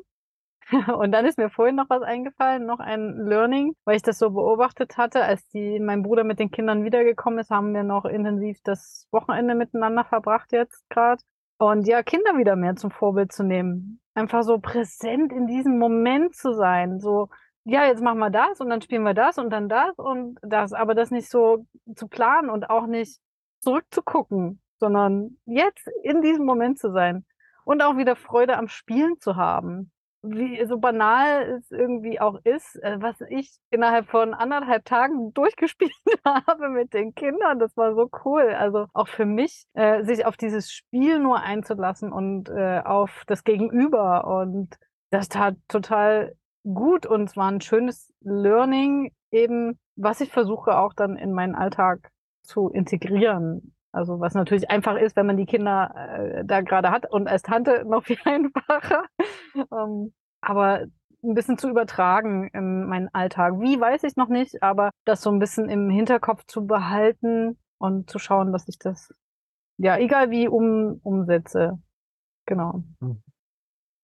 [0.98, 4.32] Und dann ist mir vorhin noch was eingefallen, noch ein Learning, weil ich das so
[4.32, 8.58] beobachtet hatte, als die, mein Bruder mit den Kindern wiedergekommen ist, haben wir noch intensiv
[8.64, 11.22] das Wochenende miteinander verbracht jetzt gerade.
[11.58, 14.02] Und ja, Kinder wieder mehr zum Vorbild zu nehmen.
[14.14, 17.00] Einfach so präsent in diesem Moment zu sein.
[17.00, 17.30] So,
[17.64, 20.74] ja, jetzt machen wir das und dann spielen wir das und dann das und das.
[20.74, 23.20] Aber das nicht so zu planen und auch nicht
[23.62, 27.26] zurückzugucken, sondern jetzt in diesem Moment zu sein.
[27.64, 29.92] Und auch wieder Freude am Spielen zu haben
[30.30, 35.94] wie so banal es irgendwie auch ist, äh, was ich innerhalb von anderthalb Tagen durchgespielt
[36.26, 38.54] habe mit den Kindern, das war so cool.
[38.58, 43.44] Also auch für mich, äh, sich auf dieses Spiel nur einzulassen und äh, auf das
[43.44, 44.28] Gegenüber.
[44.28, 44.76] Und
[45.10, 50.94] das tat total gut und es war ein schönes Learning, eben, was ich versuche auch
[50.94, 52.12] dann in meinen Alltag
[52.44, 53.74] zu integrieren.
[53.98, 57.42] Also was natürlich einfach ist, wenn man die Kinder äh, da gerade hat und als
[57.42, 59.06] Tante noch viel einfacher.
[59.56, 60.86] ähm, aber
[61.24, 63.56] ein bisschen zu übertragen in meinen Alltag.
[63.60, 68.08] Wie weiß ich noch nicht, aber das so ein bisschen im Hinterkopf zu behalten und
[68.10, 69.12] zu schauen, dass ich das,
[69.78, 71.80] ja, egal wie um, umsetze.
[72.46, 72.84] Genau.
[73.02, 73.24] Hm.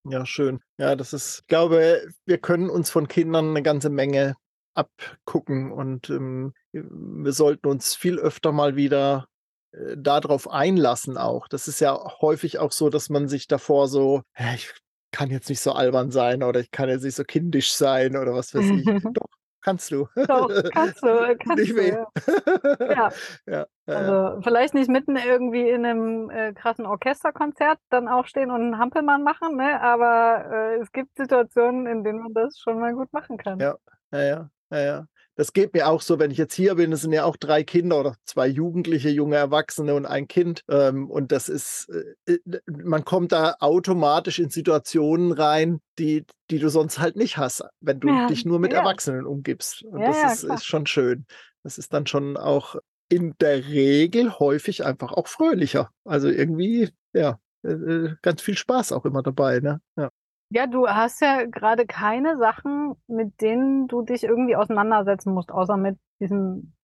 [0.10, 0.60] Ja, schön.
[0.80, 4.36] Ja, das ist, ich glaube, wir können uns von Kindern eine ganze Menge
[4.74, 9.28] abgucken und ähm, wir sollten uns viel öfter mal wieder
[9.74, 11.48] äh, darauf einlassen auch.
[11.48, 14.74] Das ist ja häufig auch so, dass man sich davor so, ja, ich
[15.12, 18.34] kann jetzt nicht so albern sein oder ich kann jetzt nicht so kindisch sein oder
[18.34, 18.84] was weiß ich.
[19.14, 19.30] Doch,
[19.62, 20.08] kannst du.
[20.28, 21.38] Doch, kannst du.
[21.40, 21.82] Kannst nicht du
[22.80, 23.12] ja.
[23.46, 23.66] ja.
[23.88, 23.94] ja.
[23.94, 29.24] Also vielleicht nicht mitten irgendwie in einem äh, krassen Orchesterkonzert dann aufstehen und einen Hampelmann
[29.24, 29.82] machen, ne?
[29.82, 33.60] aber äh, es gibt Situationen, in denen man das schon mal gut machen kann.
[33.60, 33.76] Ja,
[34.12, 34.50] ja, ja.
[34.82, 37.38] Ja, das geht mir auch so, wenn ich jetzt hier bin, es sind ja auch
[37.38, 40.64] drei Kinder oder zwei Jugendliche, junge Erwachsene und ein Kind.
[40.70, 41.90] Ähm, und das ist,
[42.28, 47.38] äh, äh, man kommt da automatisch in Situationen rein, die, die du sonst halt nicht
[47.38, 48.80] hast, wenn du ja, dich nur mit ja.
[48.80, 49.84] Erwachsenen umgibst.
[49.84, 51.26] Und ja, das ist, ist schon schön.
[51.64, 52.76] Das ist dann schon auch
[53.10, 55.90] in der Regel häufig einfach auch fröhlicher.
[56.04, 59.60] Also irgendwie, ja, äh, ganz viel Spaß auch immer dabei.
[59.62, 59.82] Ne?
[59.96, 60.10] Ja.
[60.54, 65.78] Ja, du hast ja gerade keine Sachen, mit denen du dich irgendwie auseinandersetzen musst, außer
[65.78, 66.76] mit diesem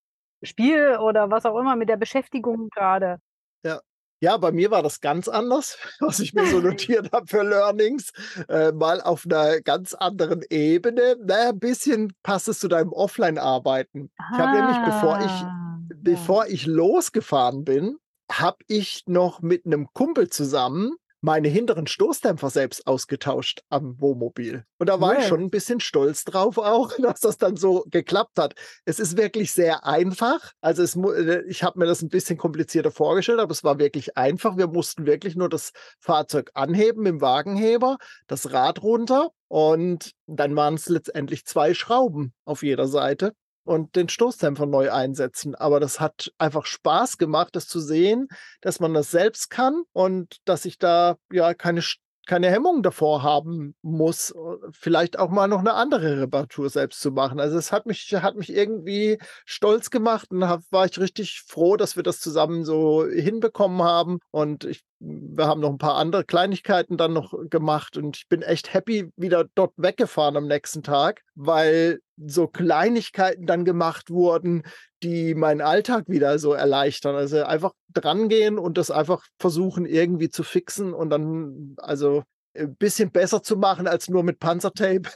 [0.41, 3.19] Spiel oder was auch immer, mit der Beschäftigung gerade.
[3.63, 3.79] Ja.
[4.21, 8.11] Ja, bei mir war das ganz anders, was ich mir so notiert habe für Learnings.
[8.47, 11.15] Äh, mal auf einer ganz anderen Ebene.
[11.23, 14.09] Naja, ein bisschen passt es zu deinem Offline-Arbeiten.
[14.33, 17.97] Ich habe nämlich, bevor ich, Ah, bevor ich losgefahren bin,
[18.31, 24.63] habe ich noch mit einem Kumpel zusammen meine hinteren Stoßdämpfer selbst ausgetauscht am Wohnmobil.
[24.77, 25.17] Und da war Cool.
[25.19, 28.55] ich schon ein bisschen stolz drauf auch, dass das dann so geklappt hat.
[28.85, 30.53] Es ist wirklich sehr einfach.
[30.61, 34.17] Also es, äh, ich habe mir das ein bisschen komplizierter vorgestellt, aber es war wirklich
[34.17, 34.57] einfach.
[34.57, 40.75] Wir mussten wirklich nur das Fahrzeug anheben im Wagenheber, das Rad runter und dann waren
[40.75, 43.33] es letztendlich zwei Schrauben auf jeder Seite
[43.69, 45.53] und den Stoßdämpfer neu einsetzen.
[45.53, 48.27] Aber das hat einfach Spaß gemacht, das zu sehen,
[48.61, 51.83] dass man das selbst kann und dass ich da ja keine,
[52.25, 54.35] keine Hemmung davor haben muss, äh,
[54.71, 57.39] vielleicht auch mal noch eine andere Reparatur selbst zu machen.
[57.39, 61.77] Also es hat mich, hat mich irgendwie stolz gemacht und hab, war ich richtig froh,
[61.77, 64.17] dass wir das zusammen so hinbekommen haben.
[64.31, 68.41] Und ich, wir haben noch ein paar andere Kleinigkeiten dann noch gemacht und ich bin
[68.41, 74.63] echt happy wieder dort weggefahren am nächsten Tag, weil so Kleinigkeiten dann gemacht wurden,
[75.01, 77.15] die meinen Alltag wieder so erleichtern.
[77.15, 82.23] Also einfach drangehen und das einfach versuchen irgendwie zu fixen und dann also
[82.55, 85.09] ein bisschen besser zu machen als nur mit Panzertape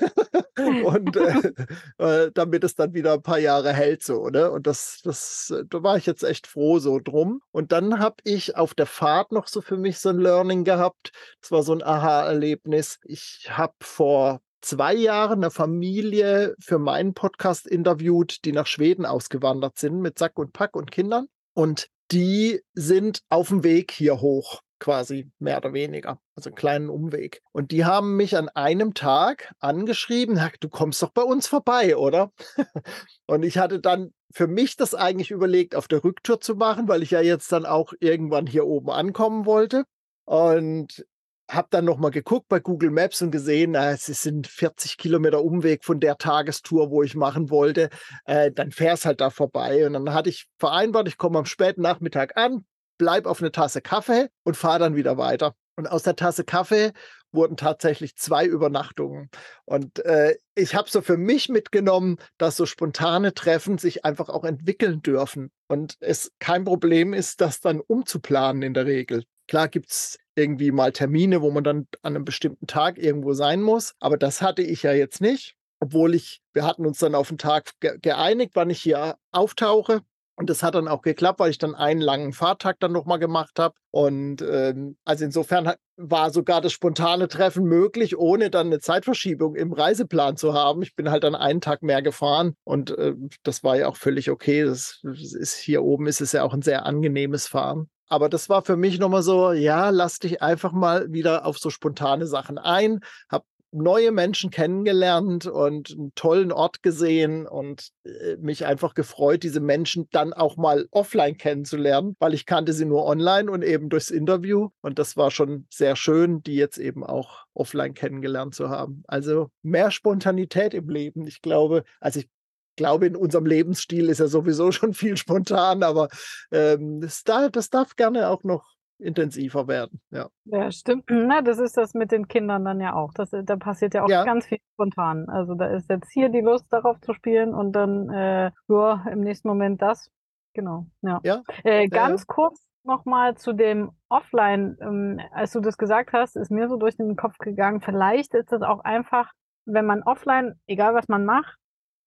[0.86, 1.52] und äh,
[1.98, 4.52] äh, damit es dann wieder ein paar Jahre hält so, ne?
[4.52, 7.42] Und das, das, äh, da war ich jetzt echt froh so drum.
[7.52, 11.12] Und dann habe ich auf der Fahrt noch so für mich so ein Learning gehabt.
[11.42, 13.00] Das war so ein Aha-Erlebnis.
[13.04, 19.78] Ich habe vor zwei Jahren eine Familie für meinen Podcast interviewt, die nach Schweden ausgewandert
[19.78, 21.28] sind mit Sack und Pack und Kindern.
[21.54, 26.20] Und die sind auf dem Weg hier hoch, quasi mehr oder weniger.
[26.36, 27.42] Also einen kleinen Umweg.
[27.54, 31.96] Und die haben mich an einem Tag angeschrieben, "Na, du kommst doch bei uns vorbei,
[31.96, 32.32] oder?
[33.26, 37.02] Und ich hatte dann für mich das eigentlich überlegt, auf der Rücktour zu machen, weil
[37.02, 39.86] ich ja jetzt dann auch irgendwann hier oben ankommen wollte.
[40.26, 41.06] Und
[41.50, 45.86] habe dann nochmal geguckt bei Google Maps und gesehen, na, es sind 40 Kilometer Umweg
[45.86, 47.90] von der Tagestour, wo ich machen wollte.
[48.26, 49.86] Äh, dann fährst halt da vorbei.
[49.86, 52.66] Und dann hatte ich vereinbart, ich komme am späten Nachmittag an,
[52.98, 55.56] bleib auf eine Tasse Kaffee und fahre dann wieder weiter.
[55.76, 56.92] Und aus der Tasse Kaffee
[57.32, 59.30] wurden tatsächlich zwei Übernachtungen.
[59.66, 64.44] Und äh, ich habe so für mich mitgenommen, dass so spontane Treffen sich einfach auch
[64.44, 65.52] entwickeln dürfen.
[65.68, 69.24] Und es kein Problem ist, das dann umzuplanen in der Regel.
[69.48, 73.62] Klar gibt es irgendwie mal Termine, wo man dann an einem bestimmten Tag irgendwo sein
[73.62, 73.94] muss.
[74.00, 75.56] Aber das hatte ich ja jetzt nicht.
[75.80, 80.02] Obwohl ich, wir hatten uns dann auf den Tag ge geeinigt, wann ich hier auftauche.
[80.36, 83.60] Und das hat dann auch geklappt, weil ich dann einen langen Fahrtag dann nochmal gemacht
[83.60, 83.76] habe.
[83.92, 89.74] Und ähm, also insofern war sogar das spontane Treffen möglich, ohne dann eine Zeitverschiebung im
[89.74, 90.82] Reiseplan zu haben.
[90.82, 94.32] Ich bin halt dann einen Tag mehr gefahren und äh, das war ja auch völlig
[94.32, 94.64] okay.
[94.64, 97.90] Das ist hier oben ist es ja auch ein sehr angenehmes Fahren.
[98.10, 101.70] Aber das war für mich nochmal so, ja, lass dich einfach mal wieder auf so
[101.70, 108.66] spontane Sachen ein, hab neue Menschen kennengelernt und einen tollen Ort gesehen und äh, mich
[108.66, 113.52] einfach gefreut, diese Menschen dann auch mal offline kennenzulernen, weil ich kannte sie nur online
[113.52, 114.70] und eben durchs Interview.
[114.82, 119.04] Und das war schon sehr schön, die jetzt eben auch offline kennengelernt zu haben.
[119.08, 121.28] Also mehr Spontanität im Leben.
[121.28, 122.30] Ich glaube, also ich
[122.76, 126.10] glaube, in unserem Lebensstil ist ja sowieso schon viel spontan, aber
[126.52, 130.02] ähm, das, darf, das darf gerne auch noch intensiver werden.
[130.12, 131.06] Ja, ja stimmt.
[131.10, 133.14] Na, das ist das mit den Kindern dann ja auch.
[133.14, 134.24] Das, da passiert ja auch ja.
[134.24, 135.30] ganz viel spontan.
[135.30, 139.22] Also da ist jetzt hier die Lust darauf zu spielen und dann äh, ja, im
[139.22, 140.10] nächsten Moment das.
[140.54, 140.86] Genau.
[141.02, 141.20] Ja.
[141.24, 141.42] ja.
[141.64, 144.78] Äh, ganz kurz nochmal zu dem Offline.
[144.82, 147.82] Ähm, als du das gesagt hast, ist mir so durch den Kopf gegangen.
[147.82, 149.32] Vielleicht ist das auch einfach,
[149.66, 151.58] wenn man offline, egal was man macht,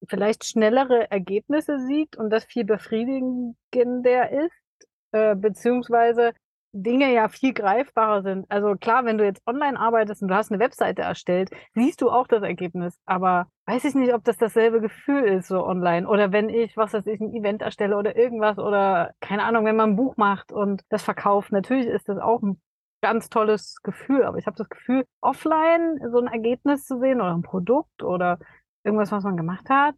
[0.07, 6.33] vielleicht schnellere Ergebnisse sieht und das viel befriedigender ist, äh, beziehungsweise
[6.73, 8.45] Dinge ja viel greifbarer sind.
[8.49, 12.09] Also klar, wenn du jetzt online arbeitest und du hast eine Webseite erstellt, siehst du
[12.09, 12.99] auch das Ergebnis.
[13.05, 16.07] Aber weiß ich nicht, ob das dasselbe Gefühl ist, so online.
[16.07, 19.75] Oder wenn ich, was weiß ich, ein Event erstelle oder irgendwas oder keine Ahnung, wenn
[19.75, 21.51] man ein Buch macht und das verkauft.
[21.51, 22.61] Natürlich ist das auch ein
[23.01, 24.23] ganz tolles Gefühl.
[24.23, 28.39] Aber ich habe das Gefühl, offline so ein Ergebnis zu sehen oder ein Produkt oder
[28.83, 29.95] irgendwas, was man gemacht hat,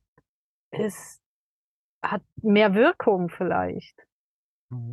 [0.72, 1.22] ist,
[2.02, 3.96] hat mehr Wirkung vielleicht.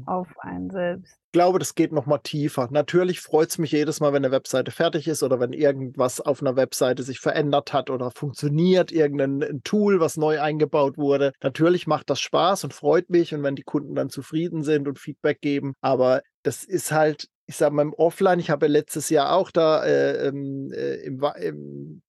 [0.06, 1.12] Auf einen selbst.
[1.26, 2.68] Ich glaube, das geht noch mal tiefer.
[2.70, 6.40] Natürlich freut es mich jedes Mal, wenn eine Webseite fertig ist oder wenn irgendwas auf
[6.40, 11.32] einer Webseite sich verändert hat oder funktioniert, irgendein Tool, was neu eingebaut wurde.
[11.42, 14.98] Natürlich macht das Spaß und freut mich und wenn die Kunden dann zufrieden sind und
[14.98, 15.74] Feedback geben.
[15.80, 19.84] Aber das ist halt ich sage mal im Offline, ich habe letztes Jahr auch da
[19.84, 22.02] äh, ähm, äh, im, im,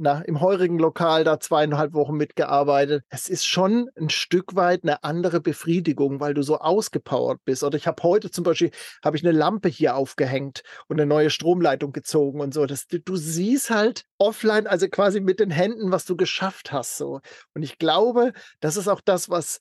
[0.00, 3.04] na, im heurigen Lokal da zweieinhalb Wochen mitgearbeitet.
[3.10, 7.62] Es ist schon ein Stück weit eine andere Befriedigung, weil du so ausgepowert bist.
[7.62, 8.70] Oder ich habe heute zum Beispiel,
[9.04, 12.64] habe ich eine Lampe hier aufgehängt und eine neue Stromleitung gezogen und so.
[12.64, 16.96] Das, du siehst halt offline, also quasi mit den Händen, was du geschafft hast.
[16.96, 17.20] So.
[17.54, 19.60] Und ich glaube, das ist auch das, was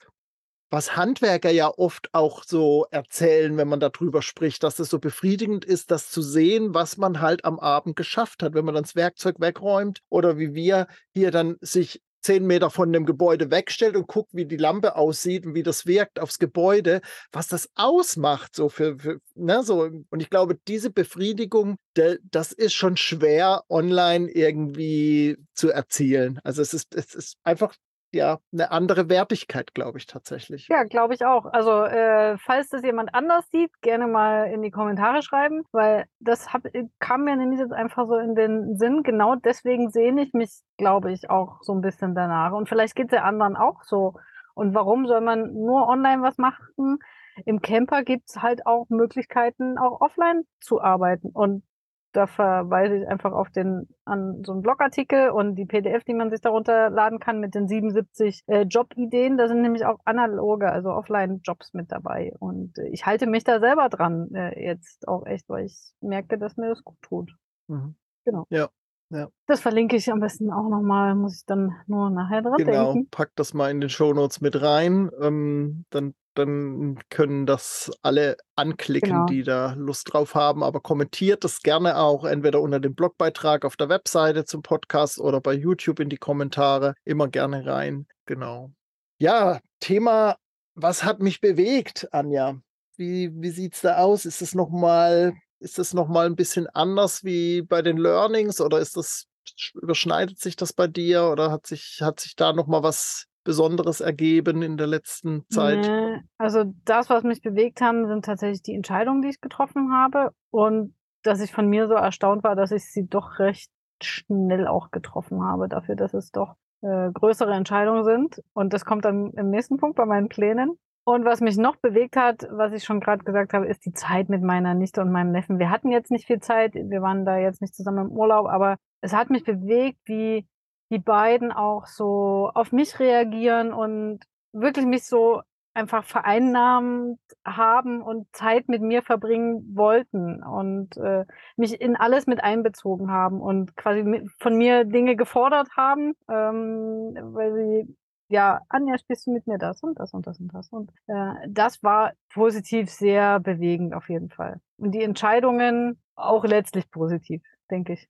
[0.70, 5.66] was Handwerker ja oft auch so erzählen, wenn man darüber spricht, dass es so befriedigend
[5.66, 8.96] ist, das zu sehen, was man halt am Abend geschafft hat, wenn man dann das
[8.96, 14.08] Werkzeug wegräumt oder wie wir hier dann sich zehn Meter von dem Gebäude wegstellt und
[14.08, 17.02] guckt, wie die Lampe aussieht und wie das wirkt aufs Gebäude,
[17.32, 19.90] was das ausmacht, so für, für ne, so.
[20.10, 26.40] Und ich glaube, diese Befriedigung, de, das ist schon schwer online irgendwie zu erzielen.
[26.44, 27.74] Also es ist, es ist einfach
[28.12, 30.68] ja eine andere Wertigkeit, glaube ich tatsächlich.
[30.70, 31.46] Ja, glaube ich auch.
[31.46, 36.54] Also äh, falls das jemand anders sieht, gerne mal in die Kommentare schreiben, weil das
[36.54, 39.04] hab, äh, kam mir nämlich jetzt einfach so in den Sinn.
[39.04, 42.52] Genau deswegen sehne ich mich, glaube ich, auch so ein bisschen danach.
[42.54, 44.14] Und vielleicht geht es ja anderen auch so.
[44.54, 47.00] Und warum soll man nur online was machen?
[47.46, 51.30] Im Camper gibt es halt auch Möglichkeiten, auch offline zu arbeiten.
[51.32, 51.64] Und
[52.12, 56.30] da verweise ich einfach auf den an so einen Blogartikel und die PDF, die man
[56.30, 59.38] sich darunter laden kann mit den 77 äh, Jobideen.
[59.38, 62.34] Da sind nämlich auch analoge, also Offline-Jobs mit dabei.
[62.40, 66.38] Und äh, ich halte mich da selber dran äh, jetzt auch echt, weil ich merke,
[66.38, 67.32] dass mir das gut tut.
[67.68, 67.96] Mhm.
[68.26, 68.46] Genau.
[68.50, 68.70] Ja.
[69.12, 69.28] Ja.
[69.48, 72.94] Das verlinke ich am besten auch nochmal, muss ich dann nur nachher dran genau, denken.
[72.94, 75.10] Genau, pack das mal in den Shownotes mit rein.
[75.20, 79.26] Ähm, dann dann können das alle anklicken, genau.
[79.28, 80.64] die da Lust drauf haben.
[80.64, 85.42] Aber kommentiert das gerne auch entweder unter dem Blogbeitrag auf der Webseite zum Podcast oder
[85.42, 86.96] bei YouTube in die Kommentare.
[87.06, 88.08] Immer gerne rein.
[88.26, 88.72] Genau.
[89.20, 90.38] Ja, Thema,
[90.76, 92.60] was hat mich bewegt, Anja?
[92.96, 94.26] Wie, wie sieht es da aus?
[94.26, 98.98] Ist es nochmal, ist das nochmal ein bisschen anders wie bei den Learnings oder ist
[98.98, 99.26] das,
[99.74, 104.62] überschneidet sich das bei dir oder hat sich, hat sich da nochmal was Besonderes ergeben
[104.62, 105.80] in der letzten Zeit?
[105.80, 110.30] Nee, also das, was mich bewegt haben, sind tatsächlich die Entscheidungen, die ich getroffen habe
[110.52, 113.72] und dass ich von mir so erstaunt war, dass ich sie doch recht
[114.04, 118.40] schnell auch getroffen habe, dafür, dass es doch äh, größere Entscheidungen sind.
[118.54, 120.78] Und das kommt dann im nächsten Punkt bei meinen Plänen.
[121.04, 124.30] Und was mich noch bewegt hat, was ich schon gerade gesagt habe, ist die Zeit
[124.30, 125.58] mit meiner Nichte und meinem Neffen.
[125.58, 128.78] Wir hatten jetzt nicht viel Zeit, wir waren da jetzt nicht zusammen im Urlaub, aber
[129.02, 130.46] es hat mich bewegt, wie
[130.90, 134.20] die beiden auch so auf mich reagieren und
[134.52, 135.42] wirklich mich so
[135.74, 141.26] einfach vereinnahmt haben und Zeit mit mir verbringen wollten und äh,
[141.58, 144.04] mich in alles mit einbezogen haben und quasi
[144.40, 147.96] von mir Dinge gefordert haben, ähm, weil sie
[148.32, 151.34] ja, Anja, spielst du mit mir das und das und das und das und äh,
[151.48, 157.94] das war positiv sehr bewegend auf jeden Fall und die Entscheidungen auch letztlich positiv, denke
[157.94, 158.08] ich.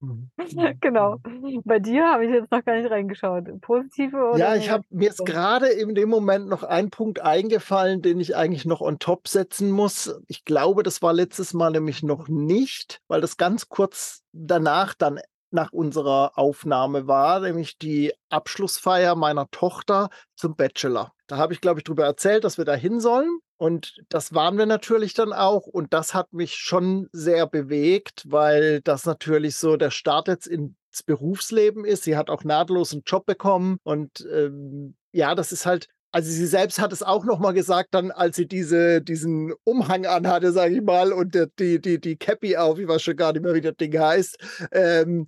[0.00, 0.30] Mhm.
[0.80, 1.18] genau.
[1.26, 1.62] Mhm.
[1.64, 3.60] Bei dir habe ich jetzt noch gar nicht reingeschaut.
[3.60, 4.38] Positive oder?
[4.38, 8.36] Ja, ich habe mir jetzt gerade in dem Moment noch ein Punkt eingefallen, den ich
[8.36, 10.14] eigentlich noch on top setzen muss.
[10.28, 15.20] Ich glaube, das war letztes Mal nämlich noch nicht, weil das ganz kurz danach dann
[15.50, 21.12] nach unserer Aufnahme war, nämlich die Abschlussfeier meiner Tochter zum Bachelor.
[21.28, 23.38] Da habe ich, glaube ich, darüber erzählt, dass wir da hin sollen.
[23.64, 25.66] Und das waren wir natürlich dann auch.
[25.66, 30.76] Und das hat mich schon sehr bewegt, weil das natürlich so der Start jetzt in
[30.92, 32.02] das Berufsleben ist.
[32.02, 36.46] Sie hat auch nahtlos einen Job bekommen und ähm, ja, das ist halt also sie
[36.46, 40.76] selbst hat es auch noch mal gesagt, dann als sie diese, diesen Umhang anhatte, sage
[40.76, 43.60] ich mal, und die, die, die Cappy auf, ich weiß schon gar nicht mehr, wie
[43.60, 44.38] das Ding heißt.
[44.70, 45.26] Ähm,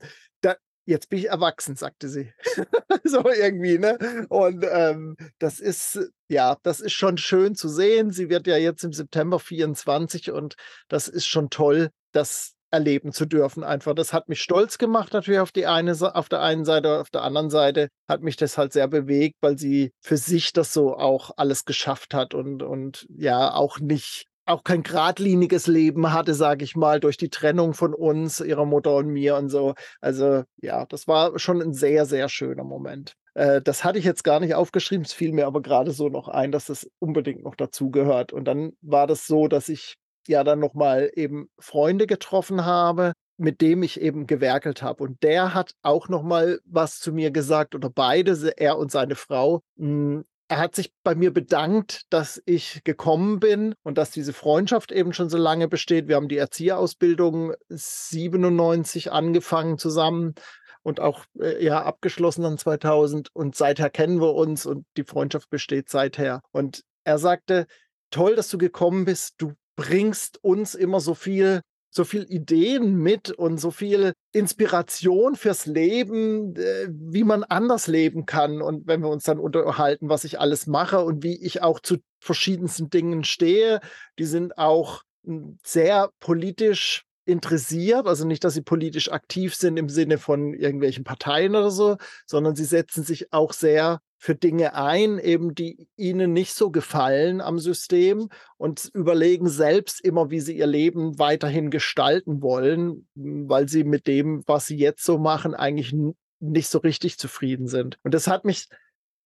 [0.87, 2.33] jetzt bin ich erwachsen, sagte sie.
[3.05, 4.27] so irgendwie, ne?
[4.29, 8.11] Und ähm, das ist, ja, das ist schon schön zu sehen.
[8.11, 10.55] Sie wird ja jetzt im September 24 und
[10.88, 13.64] das ist schon toll, dass erleben zu dürfen.
[13.64, 17.11] Einfach, das hat mich stolz gemacht, natürlich auf die eine, auf der einen Seite, auf
[17.11, 20.96] der anderen Seite hat mich das halt sehr bewegt, weil sie für sich das so
[20.96, 26.64] auch alles geschafft hat und, und ja, auch nicht auch kein geradliniges Leben hatte, sage
[26.64, 29.74] ich mal, durch die Trennung von uns, ihrer Mutter und mir und so.
[30.00, 33.14] Also ja, das war schon ein sehr, sehr schöner Moment.
[33.35, 36.28] Äh, das hatte ich jetzt gar nicht aufgeschrieben, es fiel mir aber gerade so noch
[36.28, 38.32] ein, dass das unbedingt noch dazugehört.
[38.32, 39.96] Und dann war das so, dass ich
[40.28, 45.04] ja dann nochmal eben Freunde getroffen habe, mit dem ich eben gewerkelt habe.
[45.04, 49.61] Und der hat auch nochmal was zu mir gesagt, oder beide, er und seine Frau.
[49.76, 54.92] Hm, er hat sich bei mir bedankt, dass ich gekommen bin und dass diese Freundschaft
[54.92, 56.09] eben schon so lange besteht.
[56.09, 60.35] Wir haben die Erzieherausbildung 97 angefangen zusammen
[60.82, 65.50] und auch äh, ja abgeschlossen dann 2000 und seither kennen wir uns und die Freundschaft
[65.50, 66.42] besteht seither.
[66.52, 67.66] Und er sagte,
[68.11, 69.35] toll, dass du gekommen bist.
[69.38, 75.66] Du bringst uns immer so viel so viel Ideen mit und so viel Inspiration fürs
[75.66, 78.61] Leben, äh, wie man anders leben kann.
[78.61, 81.96] Und wenn wir uns dann unterhalten, was ich alles mache und wie ich auch zu
[82.20, 83.81] verschiedensten Dingen stehe,
[84.18, 89.89] die sind auch hm, sehr politisch interessiert, also nicht, dass sie politisch aktiv sind im
[89.89, 95.19] Sinne von irgendwelchen Parteien oder so, sondern sie setzen sich auch sehr für Dinge ein,
[95.19, 100.67] eben die ihnen nicht so gefallen am System und überlegen selbst immer, wie sie ihr
[100.67, 105.95] Leben weiterhin gestalten wollen, weil sie mit dem, was sie jetzt so machen, eigentlich
[106.41, 107.99] nicht so richtig zufrieden sind.
[108.05, 108.69] Und das hat mich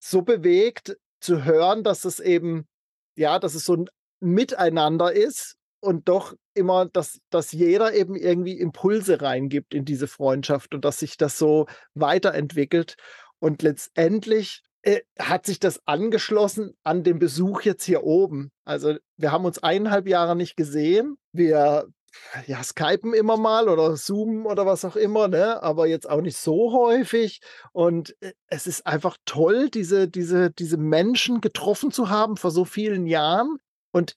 [0.00, 2.66] so bewegt zu hören, dass es eben,
[3.14, 3.86] ja, dass es so ein
[4.20, 10.74] Miteinander ist und doch immer, dass, dass jeder eben irgendwie Impulse reingibt in diese Freundschaft
[10.74, 12.96] und dass sich das so weiterentwickelt.
[13.38, 18.50] Und letztendlich äh, hat sich das angeschlossen an den Besuch jetzt hier oben.
[18.64, 21.16] Also wir haben uns eineinhalb Jahre nicht gesehen.
[21.32, 21.88] Wir
[22.46, 25.62] ja, skypen immer mal oder zoomen oder was auch immer, ne?
[25.62, 27.40] aber jetzt auch nicht so häufig.
[27.72, 32.64] Und äh, es ist einfach toll, diese, diese, diese Menschen getroffen zu haben vor so
[32.64, 33.58] vielen Jahren.
[33.92, 34.16] Und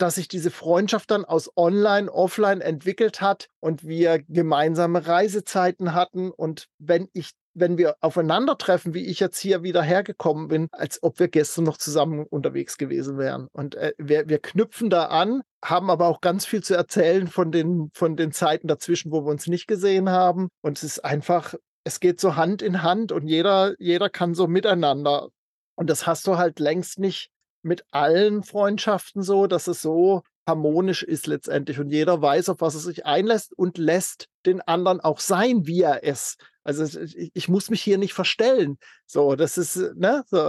[0.00, 6.30] dass sich diese Freundschaft dann aus Online, Offline entwickelt hat und wir gemeinsame Reisezeiten hatten.
[6.30, 11.18] Und wenn ich wenn wir aufeinandertreffen, wie ich jetzt hier wieder hergekommen bin, als ob
[11.18, 13.48] wir gestern noch zusammen unterwegs gewesen wären.
[13.52, 17.50] Und äh, wir, wir knüpfen da an, haben aber auch ganz viel zu erzählen von
[17.50, 20.48] den, von den Zeiten dazwischen, wo wir uns nicht gesehen haben.
[20.62, 24.46] Und es ist einfach, es geht so Hand in Hand und jeder, jeder kann so
[24.46, 25.28] miteinander.
[25.74, 27.30] Und das hast du halt längst nicht
[27.62, 32.74] mit allen Freundschaften so, dass es so harmonisch ist letztendlich und jeder weiß, auf was
[32.74, 36.38] er sich einlässt und lässt den anderen auch sein, wie er ist.
[36.62, 38.78] Also ich, ich muss mich hier nicht verstellen.
[39.06, 40.42] So, das ist, ne, so,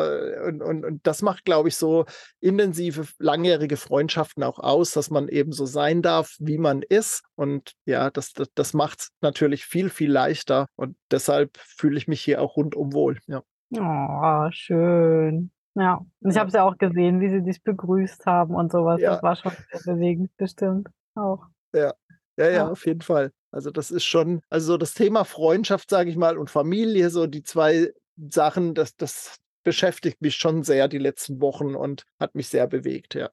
[0.46, 2.06] und, und, und das macht, glaube ich, so
[2.42, 7.24] intensive, langjährige Freundschaften auch aus, dass man eben so sein darf, wie man ist.
[7.36, 10.68] Und ja, das, das, das macht es natürlich viel, viel leichter.
[10.76, 13.20] Und deshalb fühle ich mich hier auch rundum wohl.
[13.28, 13.44] Ja.
[13.78, 15.52] Oh, schön.
[15.76, 19.00] Ja, ich habe es ja auch gesehen, wie sie dich begrüßt haben und sowas.
[19.00, 19.14] Ja.
[19.14, 21.46] Das war schon sehr bewegend, bestimmt auch.
[21.74, 21.94] Ja,
[22.38, 23.32] ja, ja, ja, auf jeden Fall.
[23.52, 27.28] Also das ist schon, also so das Thema Freundschaft, sage ich mal, und Familie, so
[27.28, 32.50] die zwei Sachen, das, das beschäftigt mich schon sehr die letzten Wochen und hat mich
[32.50, 33.30] sehr bewegt, ja.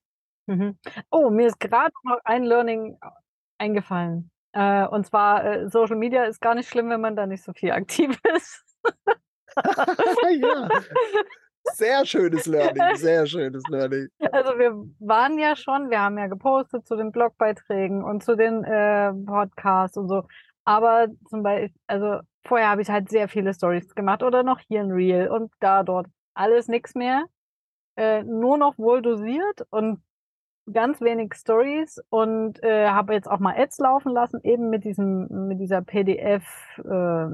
[0.47, 0.79] Mhm.
[1.11, 2.99] Oh, mir ist gerade noch ein Learning
[3.59, 4.31] eingefallen.
[4.53, 7.53] Äh, und zwar, äh, Social Media ist gar nicht schlimm, wenn man da nicht so
[7.53, 8.65] viel aktiv ist.
[10.41, 10.69] ja.
[11.75, 14.09] Sehr schönes Learning, sehr schönes Learning.
[14.33, 18.65] Also wir waren ja schon, wir haben ja gepostet zu den Blogbeiträgen und zu den
[18.65, 20.25] äh, Podcasts und so.
[20.65, 24.81] Aber zum Beispiel, also vorher habe ich halt sehr viele Stories gemacht oder noch hier
[24.81, 27.25] ein Reel und da dort alles nichts mehr.
[27.97, 30.03] Äh, nur noch wohl dosiert und
[30.73, 35.49] ganz wenig Stories und äh, habe jetzt auch mal Ads laufen lassen, eben mit diesem,
[35.49, 36.45] mit dieser PDF
[36.79, 37.27] äh,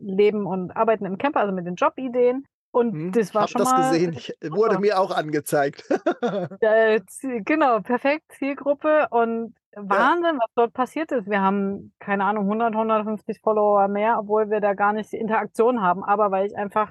[0.00, 2.46] Leben und Arbeiten im Camper, also mit den Jobideen.
[2.74, 3.92] Und hm, das war schon das mal.
[3.92, 5.84] gesehen, ich, wurde mir auch angezeigt.
[6.60, 7.00] äh,
[7.44, 10.38] genau, perfekt, Zielgruppe und Wahnsinn, ja.
[10.40, 11.30] was dort passiert ist.
[11.30, 15.82] Wir haben, keine Ahnung, 100, 150 Follower mehr, obwohl wir da gar nicht die Interaktion
[15.82, 16.90] haben, aber weil ich einfach,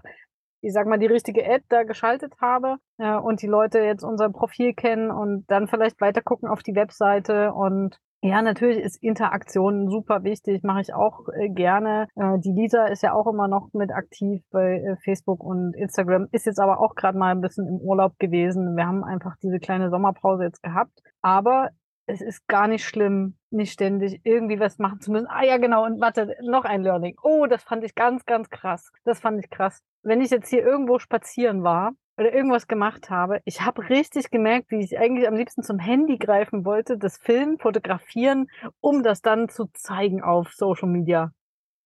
[0.62, 4.30] ich sag mal, die richtige Ad da geschaltet habe äh, und die Leute jetzt unser
[4.30, 9.90] Profil kennen und dann vielleicht weiter gucken auf die Webseite und Ja, natürlich ist Interaktion
[9.90, 12.08] super wichtig, mache ich auch äh, gerne.
[12.16, 16.30] Äh, die Lisa ist ja auch immer noch mit aktiv bei äh, Facebook und Instagram,
[16.32, 18.78] ist jetzt aber auch gerade mal ein bisschen im Urlaub gewesen.
[18.78, 21.02] Wir haben einfach diese kleine Sommerpause jetzt gehabt.
[21.22, 21.72] Aber
[22.06, 25.28] es ist gar nicht schlimm, nicht ständig irgendwie was machen zu müssen.
[25.28, 27.18] Ah ja, genau, und warte, noch ein Learning.
[27.24, 28.92] Oh, das fand ich ganz, ganz krass.
[29.06, 29.82] Das fand ich krass.
[30.02, 34.70] Wenn ich jetzt hier irgendwo spazieren war oder irgendwas gemacht habe, ich habe richtig gemerkt,
[34.70, 38.48] wie ich eigentlich am liebsten zum Handy greifen wollte, das Filmen, fotografieren,
[38.82, 41.32] um das dann zu zeigen auf Social Media.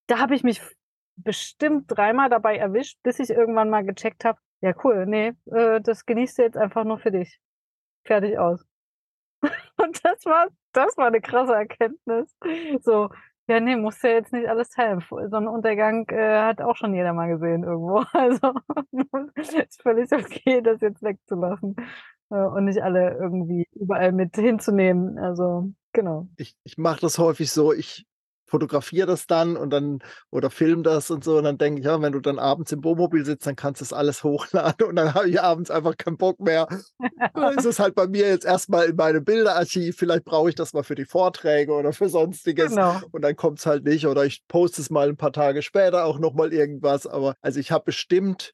[0.07, 0.61] Da habe ich mich
[1.15, 6.05] bestimmt dreimal dabei erwischt, bis ich irgendwann mal gecheckt habe, ja cool, nee, äh, das
[6.05, 7.39] genießt du jetzt einfach nur für dich.
[8.03, 8.66] Fertig aus.
[9.78, 12.36] Und das war, das war eine krasse Erkenntnis.
[12.82, 13.10] So,
[13.48, 15.02] ja, nee, musst ja jetzt nicht alles teilen.
[15.10, 18.04] Sonnenuntergang äh, hat auch schon jeder mal gesehen irgendwo.
[18.14, 18.54] Also
[19.36, 21.76] ist völlig okay, das jetzt wegzulassen
[22.30, 25.18] äh, und nicht alle irgendwie überall mit hinzunehmen.
[25.18, 26.28] Also genau.
[26.38, 28.06] Ich, ich mache das häufig so, ich
[28.48, 30.00] fotografiere das dann und dann
[30.32, 32.84] oder film das und so und dann denke ich, ja, wenn du dann abends im
[32.84, 36.18] Wohnmobil sitzt, dann kannst du das alles hochladen und dann habe ich abends einfach keinen
[36.18, 36.68] Bock mehr.
[37.34, 40.74] dann ist es halt bei mir jetzt erstmal in meinem Bilderarchiv, vielleicht brauche ich das
[40.74, 43.00] mal für die Vorträge oder für sonstiges genau.
[43.12, 46.06] und dann kommt es halt nicht oder ich poste es mal ein paar Tage später
[46.06, 48.54] auch nochmal irgendwas, aber also ich habe bestimmt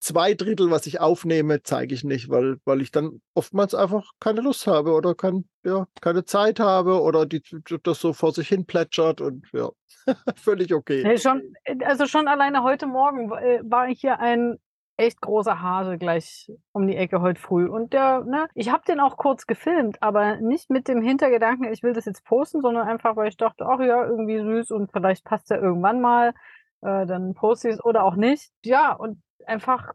[0.00, 4.40] zwei Drittel, was ich aufnehme, zeige ich nicht, weil, weil ich dann oftmals einfach keine
[4.40, 7.42] Lust habe oder kein, ja, keine Zeit habe oder die,
[7.82, 9.70] das so vor sich hin plätschert und ja,
[10.36, 11.02] völlig okay.
[11.04, 14.58] Hey, schon, also schon alleine heute Morgen äh, war hier ein
[14.98, 17.68] echt großer Hase gleich um die Ecke heute früh.
[17.68, 21.84] Und der, ne, ich habe den auch kurz gefilmt, aber nicht mit dem Hintergedanken, ich
[21.84, 25.24] will das jetzt posten, sondern einfach, weil ich dachte, ach ja, irgendwie süß und vielleicht
[25.24, 26.34] passt er irgendwann mal.
[26.80, 28.50] Äh, dann poste ich es oder auch nicht.
[28.64, 29.92] Ja, und einfach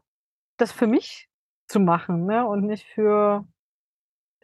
[0.56, 1.28] das für mich
[1.66, 2.46] zu machen, ne?
[2.46, 3.46] Und nicht für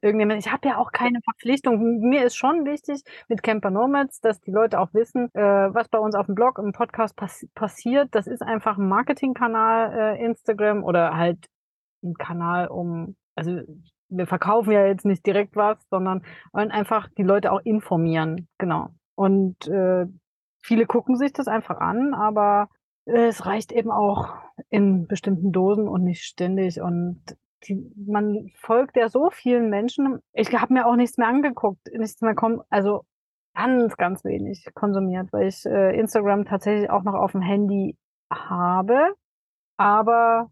[0.02, 0.40] irgendjemand.
[0.44, 2.00] Ich habe ja auch keine Verpflichtung.
[2.00, 5.40] Mir ist schon wichtig mit Camper Nomads, dass die Leute auch wissen, äh,
[5.74, 8.08] was bei uns auf dem Blog, im Podcast pass passiert.
[8.14, 11.46] Das ist einfach ein Marketingkanal, äh, Instagram oder halt
[12.02, 13.60] ein Kanal, um, also
[14.08, 18.48] wir verkaufen ja jetzt nicht direkt was, sondern wollen einfach die Leute auch informieren.
[18.58, 18.88] Genau.
[19.14, 20.06] Und äh,
[20.62, 22.68] viele gucken sich das einfach an, aber
[23.12, 24.28] es reicht eben auch
[24.68, 26.80] in bestimmten Dosen und nicht ständig.
[26.80, 27.22] Und
[27.64, 30.20] die, man folgt ja so vielen Menschen.
[30.32, 32.60] Ich habe mir auch nichts mehr angeguckt, nichts mehr kommen.
[32.70, 33.04] Also
[33.54, 37.96] ganz, ganz wenig konsumiert, weil ich äh, Instagram tatsächlich auch noch auf dem Handy
[38.32, 39.14] habe.
[39.76, 40.50] Aber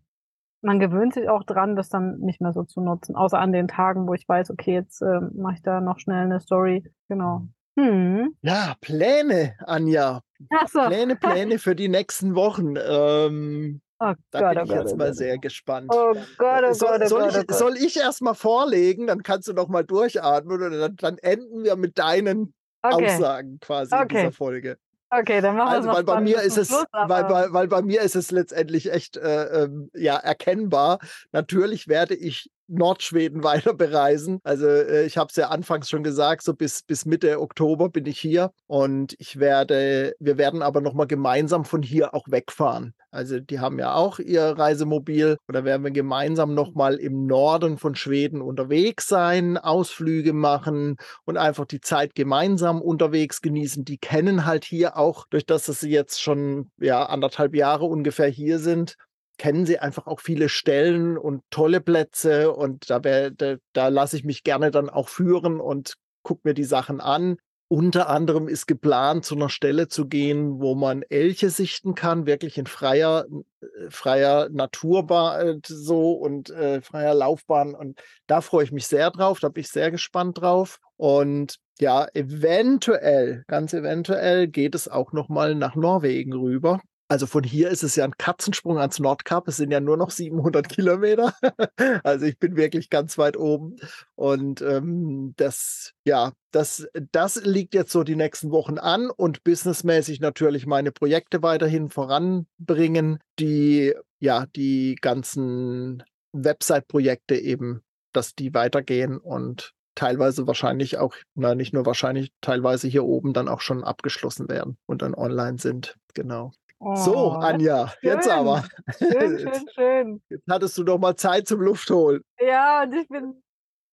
[0.63, 3.15] man gewöhnt sich auch dran, das dann nicht mehr so zu nutzen.
[3.15, 6.25] Außer an den Tagen, wo ich weiß, okay, jetzt äh, mache ich da noch schnell
[6.25, 6.85] eine Story.
[7.09, 7.47] Genau.
[7.79, 8.35] Hm.
[8.43, 10.22] Ja, Pläne, Anja.
[10.66, 10.85] So.
[10.87, 12.74] Pläne, Pläne für die nächsten Wochen.
[12.76, 15.91] Ähm, oh da Gott, bin oh ich oh jetzt Gott, mal oh sehr gespannt.
[15.95, 19.22] Oh Gott, oh soll, Gott, oh soll, Gott, ich, soll ich erst mal vorlegen, dann
[19.22, 22.53] kannst du noch mal durchatmen und dann, dann enden wir mit deinen
[22.83, 23.14] okay.
[23.14, 24.03] Aussagen quasi okay.
[24.03, 24.76] in dieser Folge.
[25.11, 27.81] Okay, dann machen wir also, weil bei mir ist es, Schluss, weil, weil, weil bei
[27.81, 30.99] mir ist es letztendlich echt äh, ähm, ja erkennbar.
[31.31, 34.41] Natürlich werde ich Nordschweden weiter bereisen.
[34.45, 38.07] Also äh, ich habe es ja anfangs schon gesagt, so bis, bis Mitte Oktober bin
[38.07, 42.95] ich hier und ich werde, wir werden aber nochmal gemeinsam von hier auch wegfahren.
[43.11, 47.95] Also die haben ja auch ihr Reisemobil oder werden wir gemeinsam nochmal im Norden von
[47.95, 53.85] Schweden unterwegs sein, Ausflüge machen und einfach die Zeit gemeinsam unterwegs genießen.
[53.85, 58.29] Die kennen halt hier auch, durch das, dass sie jetzt schon ja anderthalb Jahre ungefähr
[58.29, 58.97] hier sind,
[59.39, 64.24] kennen sie einfach auch viele Stellen und tolle Plätze und da, da, da lasse ich
[64.24, 67.36] mich gerne dann auch führen und gucke mir die Sachen an.
[67.70, 72.57] Unter anderem ist geplant, zu einer Stelle zu gehen, wo man Elche sichten kann, wirklich
[72.57, 73.26] in freier,
[73.61, 77.74] äh, freier Naturbahn so und äh, freier Laufbahn.
[77.74, 80.80] Und da freue ich mich sehr drauf, da bin ich sehr gespannt drauf.
[80.97, 86.80] Und ja, eventuell, ganz eventuell geht es auch nochmal nach Norwegen rüber.
[87.11, 89.49] Also von hier ist es ja ein Katzensprung ans Nordkap.
[89.49, 91.35] Es sind ja nur noch 700 Kilometer.
[92.05, 93.77] also ich bin wirklich ganz weit oben.
[94.15, 100.21] Und ähm, das, ja, das, das liegt jetzt so die nächsten Wochen an und businessmäßig
[100.21, 106.03] natürlich meine Projekte weiterhin voranbringen, die, ja, die ganzen
[106.33, 107.83] Website-Projekte eben,
[108.13, 113.49] dass die weitergehen und teilweise wahrscheinlich auch, na nicht nur wahrscheinlich, teilweise hier oben dann
[113.49, 115.97] auch schon abgeschlossen werden und dann online sind.
[116.13, 116.53] Genau.
[116.81, 118.64] Oh, so, Anja, jetzt aber.
[118.99, 120.22] Schön, schön, schön.
[120.29, 122.22] Jetzt hattest du doch mal Zeit zum Luftholen.
[122.41, 123.43] Ja, und ich bin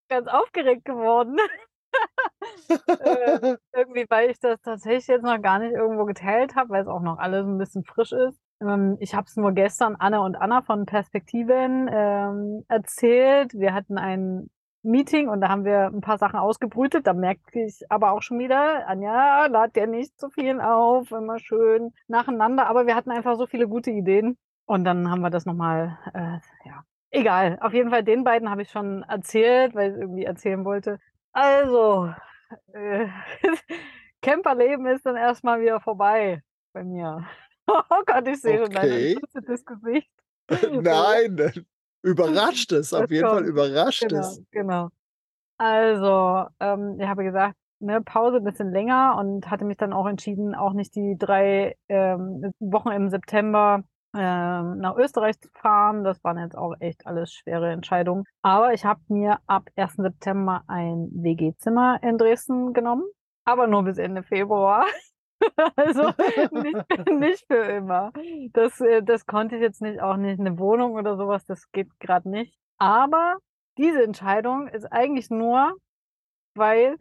[0.07, 1.37] ganz aufgeregt geworden.
[2.69, 6.87] äh, irgendwie, weil ich das tatsächlich jetzt noch gar nicht irgendwo geteilt habe, weil es
[6.87, 8.39] auch noch alles ein bisschen frisch ist.
[8.61, 13.53] Ähm, ich habe es nur gestern Anne und Anna von Perspektiven ähm, erzählt.
[13.53, 14.49] Wir hatten ein
[14.85, 17.07] Meeting und da haben wir ein paar Sachen ausgebrütet.
[17.07, 21.39] Da merke ich aber auch schon wieder, Anja, lad dir nicht zu viel auf, immer
[21.39, 22.67] schön nacheinander.
[22.67, 24.37] Aber wir hatten einfach so viele gute Ideen.
[24.65, 27.57] Und dann haben wir das nochmal, äh, ja, egal.
[27.61, 30.99] Auf jeden Fall den beiden habe ich schon erzählt, weil ich irgendwie erzählen wollte.
[31.33, 32.13] Also,
[32.73, 33.07] äh,
[34.21, 36.41] Camperleben ist dann erstmal wieder vorbei
[36.73, 37.25] bei mir.
[37.67, 39.15] Oh Gott, ich sehe Okay.
[39.15, 40.11] schon dein Gesicht.
[40.83, 41.65] Nein,
[42.05, 43.49] überrascht es, auf jeden Fall kommt.
[43.49, 44.41] überrascht Genau, es.
[44.51, 44.89] genau.
[45.57, 50.05] Also, ähm, ich habe gesagt, ne, Pause ein bisschen länger und hatte mich dann auch
[50.07, 53.83] entschieden, auch nicht die drei ähm, Wochen im September
[54.15, 56.03] ähm, nach Österreich zu fahren.
[56.03, 58.23] Das waren jetzt auch echt alles schwere Entscheidungen.
[58.41, 59.95] Aber ich habe mir ab 1.
[59.95, 63.03] September ein WG-Zimmer in Dresden genommen,
[63.45, 64.85] aber nur bis Ende Februar.
[65.75, 66.11] Also
[66.51, 68.11] nicht, nicht für immer.
[68.53, 71.89] Das, äh, das konnte ich jetzt nicht, auch nicht eine Wohnung oder sowas, das geht
[71.99, 72.57] gerade nicht.
[72.77, 73.37] Aber
[73.77, 75.73] diese Entscheidung ist eigentlich nur,
[76.55, 76.97] weil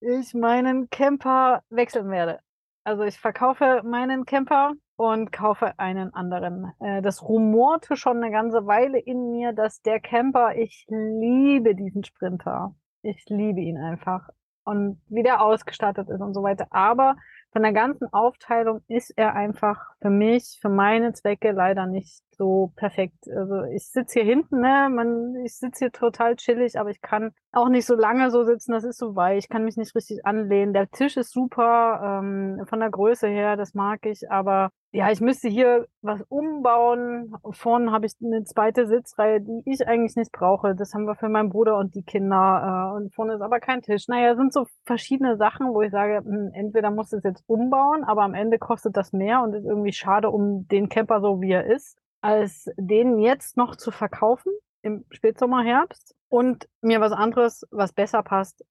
[0.00, 2.40] ich meinen Camper wechseln werde.
[2.84, 6.72] Also ich verkaufe meinen Camper und kaufe einen anderen.
[6.80, 12.04] Äh, Das rumorte schon eine ganze Weile in mir, dass der Camper, ich liebe diesen
[12.04, 12.74] Sprinter.
[13.02, 14.28] Ich liebe ihn einfach.
[14.68, 16.66] Und wie der ausgestattet ist und so weiter.
[16.70, 17.16] Aber
[17.52, 22.72] von der ganzen Aufteilung ist er einfach für mich, für meine Zwecke leider nicht so
[22.76, 23.28] perfekt.
[23.28, 27.32] Also ich sitze hier hinten, ne, man, ich sitze hier total chillig, aber ich kann
[27.52, 30.24] auch nicht so lange so sitzen, das ist so weich, ich kann mich nicht richtig
[30.24, 30.72] anlehnen.
[30.72, 35.20] Der Tisch ist super, ähm, von der Größe her, das mag ich, aber ja, ich
[35.20, 37.34] müsste hier was umbauen.
[37.50, 40.74] Vorne habe ich eine zweite Sitzreihe, die ich eigentlich nicht brauche.
[40.74, 42.92] Das haben wir für meinen Bruder und die Kinder.
[42.94, 44.08] Äh, und vorne ist aber kein Tisch.
[44.08, 48.22] Naja, sind so verschiedene Sachen, wo ich sage, hm, entweder muss es jetzt umbauen, aber
[48.22, 51.66] am Ende kostet das mehr und ist irgendwie schade um den Camper so, wie er
[51.66, 54.52] ist, als den jetzt noch zu verkaufen
[54.82, 58.64] im Spätsommer, Herbst und mir was anderes, was besser passt,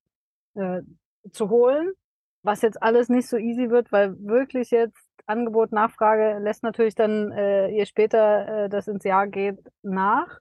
[0.55, 0.81] äh,
[1.31, 1.93] zu holen.
[2.43, 7.31] Was jetzt alles nicht so easy wird, weil wirklich jetzt Angebot, Nachfrage lässt natürlich dann,
[7.31, 10.39] äh, je später äh, das ins Jahr geht, nach.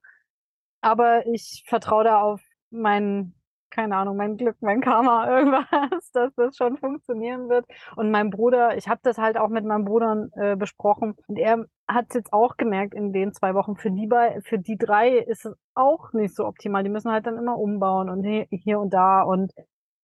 [0.81, 2.41] Aber ich vertraue da auf
[2.71, 3.35] mein,
[3.71, 7.67] keine Ahnung, mein Glück, mein Karma, irgendwas, dass das schon funktionieren wird.
[7.97, 11.67] Und mein Bruder, ich habe das halt auch mit meinem Bruder äh, besprochen und er
[11.89, 13.77] hat es jetzt auch gemerkt in den zwei Wochen.
[13.77, 16.83] Für die, bei, für die drei ist es auch nicht so optimal.
[16.83, 19.53] Die müssen halt dann immer umbauen und hier, und da und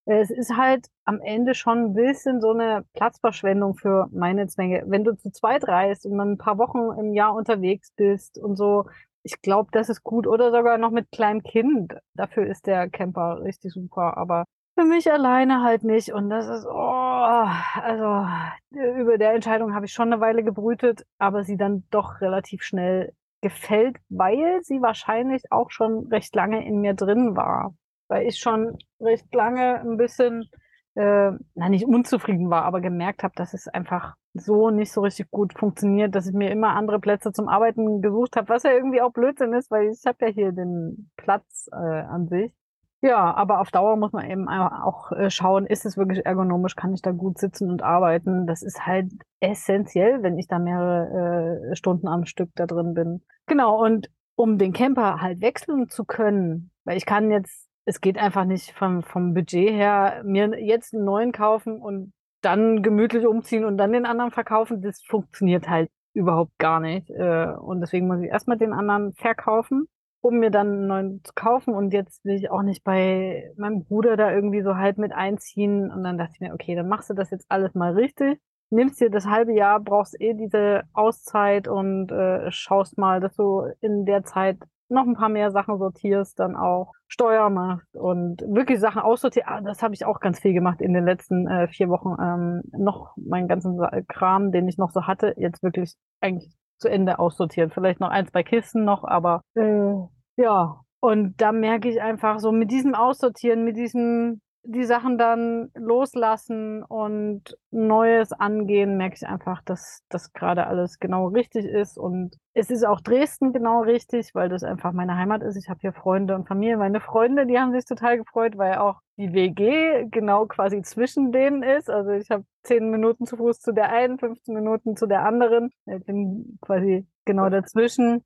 [0.05, 4.83] es ist halt am Ende schon ein bisschen so eine Platzverschwendung für meine Zwänge.
[4.85, 8.57] Wenn du zu zweit reist und dann ein paar Wochen im Jahr unterwegs bist und
[8.57, 8.85] so,
[9.23, 10.27] ich glaube, das ist gut.
[10.27, 11.95] Oder sogar noch mit kleinem Kind.
[12.13, 14.17] Dafür ist der Camper richtig super.
[14.17, 14.45] Aber
[14.77, 16.13] für mich alleine halt nicht.
[16.13, 17.47] Und das ist, oh,
[17.81, 18.27] also
[18.71, 23.13] über der Entscheidung habe ich schon eine Weile gebrütet, aber sie dann doch relativ schnell
[23.41, 27.73] gefällt, weil sie wahrscheinlich auch schon recht lange in mir drin war
[28.13, 30.49] weil ich schon recht lange ein bisschen,
[30.95, 35.29] äh, na nicht unzufrieden war, aber gemerkt habe, dass es einfach so nicht so richtig
[35.31, 39.01] gut funktioniert, dass ich mir immer andere Plätze zum Arbeiten gesucht habe, was ja irgendwie
[39.01, 42.53] auch Blödsinn ist, weil ich habe ja hier den Platz äh, an sich.
[43.01, 46.93] Ja, aber auf Dauer muss man eben auch äh, schauen, ist es wirklich ergonomisch, kann
[46.93, 48.47] ich da gut sitzen und arbeiten?
[48.47, 49.11] Das ist halt
[49.41, 53.21] essentiell, wenn ich da mehrere äh, Stunden am Stück da drin bin.
[53.45, 58.17] Genau, und um den Camper halt wechseln zu können, weil ich kann jetzt es geht
[58.17, 62.13] einfach nicht vom, vom Budget her, mir jetzt einen neuen kaufen und
[62.43, 67.09] dann gemütlich umziehen und dann den anderen verkaufen, das funktioniert halt überhaupt gar nicht.
[67.09, 69.87] Äh, Und deswegen muss ich erstmal den anderen verkaufen,
[70.21, 71.73] um mir dann einen neuen zu kaufen.
[71.73, 75.91] Und jetzt will ich auch nicht bei meinem Bruder da irgendwie so halb mit einziehen.
[75.91, 78.39] Und dann dachte ich mir, okay, dann machst du das jetzt alles mal richtig.
[78.69, 83.67] Nimmst dir das halbe Jahr, brauchst eh diese Auszeit und äh, schaust mal, dass du
[83.81, 84.57] in der Zeit
[84.93, 89.47] noch ein paar mehr Sachen sortierst, dann auch Steuer machst und wirklich Sachen aussortierst.
[89.47, 92.15] Ah, das habe ich auch ganz viel gemacht in den letzten äh, vier Wochen.
[92.21, 97.19] Ähm, noch meinen ganzen Kram, den ich noch so hatte, jetzt wirklich eigentlich zu Ende
[97.19, 97.71] aussortieren.
[97.71, 99.93] Vielleicht noch ein, zwei Kisten noch, aber äh,
[100.37, 100.79] ja.
[100.99, 106.83] Und da merke ich einfach so mit diesem Aussortieren, mit diesem die Sachen dann loslassen
[106.83, 111.97] und Neues angehen, merke ich einfach, dass das gerade alles genau richtig ist.
[111.97, 115.57] Und es ist auch Dresden genau richtig, weil das einfach meine Heimat ist.
[115.57, 116.77] Ich habe hier Freunde und Familie.
[116.77, 121.61] Meine Freunde, die haben sich total gefreut, weil auch die WG genau quasi zwischen denen
[121.61, 121.89] ist.
[121.89, 125.71] Also ich habe zehn Minuten zu Fuß zu der einen, 15 Minuten zu der anderen.
[125.85, 128.23] Ich bin quasi genau dazwischen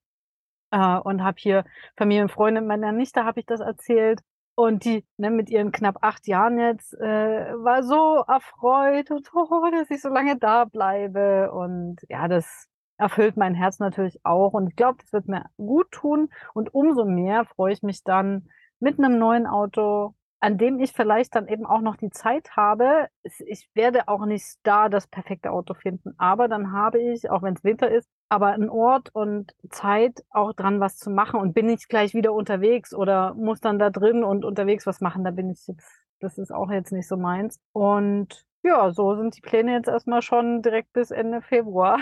[0.71, 1.65] äh, und habe hier
[1.97, 4.21] Familie und Freunde meiner Nichte, habe ich das erzählt.
[4.60, 9.70] Und die ne, mit ihren knapp acht Jahren jetzt äh, war so erfreut und oh,
[9.72, 11.51] dass ich so lange da bleibe.
[11.51, 14.53] Und ja, das erfüllt mein Herz natürlich auch.
[14.53, 16.30] Und ich glaube, das wird mir gut tun.
[16.55, 18.49] Und umso mehr freue ich mich dann,
[18.80, 23.07] mit einem neuen Auto, an dem ich vielleicht dann eben auch noch die Zeit habe.
[23.23, 27.55] Ich werde auch nicht da das perfekte Auto finden, aber dann habe ich, auch wenn
[27.55, 31.69] es Winter ist, aber einen Ort und Zeit auch dran was zu machen und bin
[31.69, 35.49] ich gleich wieder unterwegs oder muss dann da drin und unterwegs was machen, da bin
[35.49, 37.59] ich jetzt, das ist auch jetzt nicht so meins.
[37.71, 41.99] Und ja, so sind die Pläne jetzt erstmal schon direkt bis Ende Februar.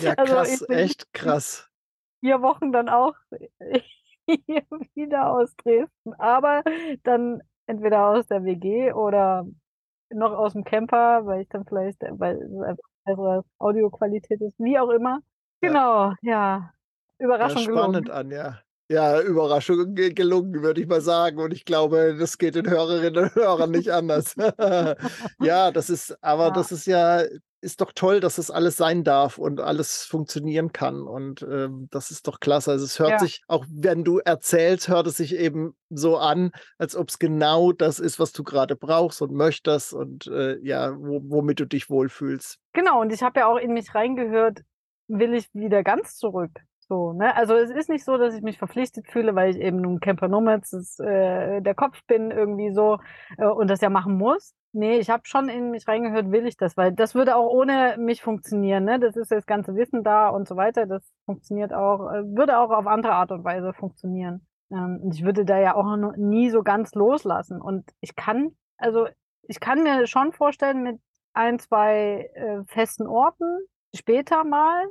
[0.00, 1.68] Ja, also krass, also echt krass.
[2.20, 3.14] Vier Wochen dann auch
[4.28, 4.62] hier
[4.94, 6.62] wieder aus Dresden, aber
[7.04, 9.46] dann entweder aus der WG oder
[10.10, 14.78] noch aus dem Camper, weil ich dann vielleicht, weil es einfach bessere Audioqualität ist, wie
[14.78, 15.20] auch immer.
[15.60, 16.14] Genau, ja.
[16.22, 16.72] ja.
[17.18, 18.10] Überraschung ja, spannend, gelungen.
[18.10, 18.44] Anja.
[18.44, 18.58] Ja,
[18.88, 21.38] Überraschung gelungen, würde ich mal sagen.
[21.38, 24.34] Und ich glaube, das geht den Hörerinnen und Hörern nicht anders.
[25.40, 26.50] ja, das ist, aber ja.
[26.50, 27.22] das ist ja,
[27.60, 31.02] ist doch toll, dass das alles sein darf und alles funktionieren kann.
[31.02, 32.70] Und ähm, das ist doch klasse.
[32.70, 33.18] Also es hört ja.
[33.18, 37.72] sich, auch wenn du erzählst, hört es sich eben so an, als ob es genau
[37.72, 41.90] das ist, was du gerade brauchst und möchtest und äh, ja, wo, womit du dich
[41.90, 42.58] wohlfühlst.
[42.72, 44.60] Genau, und ich habe ja auch in mich reingehört,
[45.08, 46.52] will ich wieder ganz zurück.
[46.88, 47.36] So, ne?
[47.36, 50.28] Also es ist nicht so, dass ich mich verpflichtet fühle, weil ich eben nun Camper
[50.28, 52.98] Nomads ist, äh, der Kopf bin irgendwie so
[53.36, 54.54] äh, und das ja machen muss.
[54.72, 57.96] Nee, ich habe schon in mich reingehört, will ich das, weil das würde auch ohne
[57.98, 58.84] mich funktionieren.
[58.84, 58.98] Ne?
[58.98, 60.86] Das ist das ganze Wissen da und so weiter.
[60.86, 64.46] Das funktioniert auch, äh, würde auch auf andere Art und Weise funktionieren.
[64.70, 65.84] Ähm, und ich würde da ja auch
[66.16, 67.60] nie so ganz loslassen.
[67.60, 69.08] Und ich kann, also
[69.42, 71.00] ich kann mir schon vorstellen, mit
[71.34, 73.44] ein, zwei äh, festen Orten
[73.94, 74.84] später mal,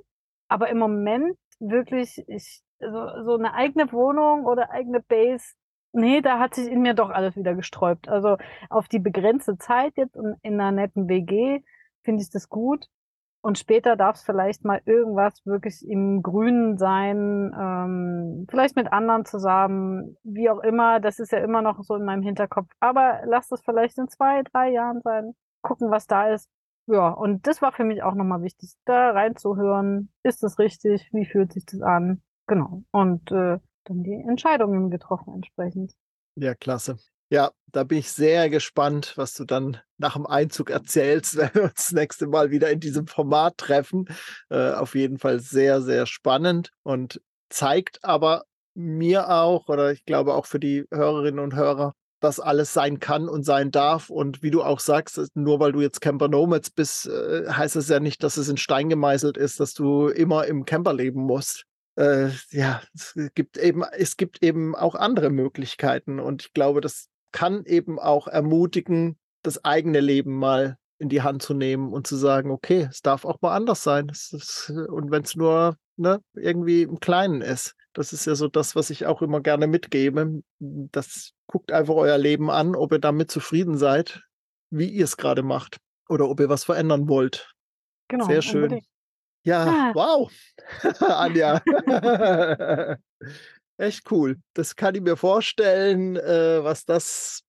[0.47, 5.53] aber im Moment wirklich ich, so, so eine eigene Wohnung oder eigene Base,
[5.93, 8.07] nee, da hat sich in mir doch alles wieder gesträubt.
[8.09, 8.37] Also
[8.69, 11.61] auf die begrenzte Zeit jetzt in, in einer netten WG
[12.03, 12.87] finde ich das gut.
[13.41, 19.25] Und später darf es vielleicht mal irgendwas wirklich im Grünen sein, ähm, vielleicht mit anderen
[19.25, 20.99] zusammen, wie auch immer.
[20.99, 22.69] Das ist ja immer noch so in meinem Hinterkopf.
[22.79, 25.33] Aber lasst es vielleicht in zwei, drei Jahren sein.
[25.61, 26.49] Gucken, was da ist.
[26.87, 30.09] Ja, und das war für mich auch nochmal wichtig, da reinzuhören.
[30.23, 31.09] Ist das richtig?
[31.11, 32.21] Wie fühlt sich das an?
[32.47, 32.83] Genau.
[32.91, 35.93] Und äh, dann die Entscheidungen getroffen entsprechend.
[36.35, 36.97] Ja, klasse.
[37.29, 41.63] Ja, da bin ich sehr gespannt, was du dann nach dem Einzug erzählst, wenn wir
[41.63, 44.05] uns das nächste Mal wieder in diesem Format treffen.
[44.49, 50.35] Äh, auf jeden Fall sehr, sehr spannend und zeigt aber mir auch, oder ich glaube
[50.35, 54.09] auch für die Hörerinnen und Hörer, das alles sein kann und sein darf.
[54.09, 57.89] Und wie du auch sagst, nur weil du jetzt Camper Nomads bist, äh, heißt es
[57.89, 61.65] ja nicht, dass es in Stein gemeißelt ist, dass du immer im Camper leben musst.
[61.95, 66.19] Äh, ja, es gibt eben, es gibt eben auch andere Möglichkeiten.
[66.19, 71.43] Und ich glaube, das kann eben auch ermutigen, das eigene Leben mal in die Hand
[71.43, 74.09] zu nehmen und zu sagen, okay, es darf auch mal anders sein.
[74.09, 77.75] Ist, und wenn es nur ne, irgendwie im Kleinen ist.
[77.93, 80.41] Das ist ja so das, was ich auch immer gerne mitgebe.
[80.59, 84.23] Das guckt einfach euer Leben an, ob ihr damit zufrieden seid,
[84.69, 85.77] wie ihr es gerade macht
[86.09, 87.53] oder ob ihr was verändern wollt.
[88.09, 88.25] Genau.
[88.25, 88.63] Sehr schön.
[88.63, 88.87] Unbedingt.
[89.43, 89.91] Ja, ah.
[89.93, 90.31] wow.
[90.99, 91.61] Anja.
[93.77, 94.37] Echt cool.
[94.53, 97.43] Das kann ich mir vorstellen, äh, was das,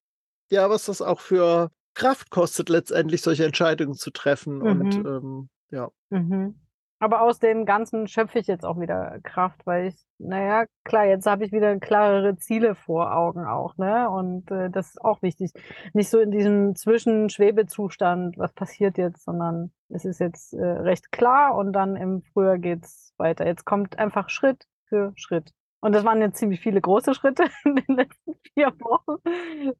[0.50, 4.58] ja, was das auch für Kraft kostet, letztendlich solche Entscheidungen zu treffen.
[4.58, 4.66] Mhm.
[4.66, 5.88] Und ähm, ja.
[6.10, 6.60] Mhm.
[7.00, 11.26] Aber aus dem Ganzen schöpfe ich jetzt auch wieder Kraft, weil ich, naja, klar, jetzt
[11.26, 14.10] habe ich wieder klarere Ziele vor Augen auch, ne?
[14.10, 15.52] Und äh, das ist auch wichtig.
[15.92, 21.54] Nicht so in diesem Zwischenschwebezustand, was passiert jetzt, sondern es ist jetzt äh, recht klar
[21.54, 23.46] und dann im Frühjahr geht's weiter.
[23.46, 25.52] Jetzt kommt einfach Schritt für Schritt.
[25.80, 29.22] Und das waren jetzt ziemlich viele große Schritte in den letzten vier Wochen.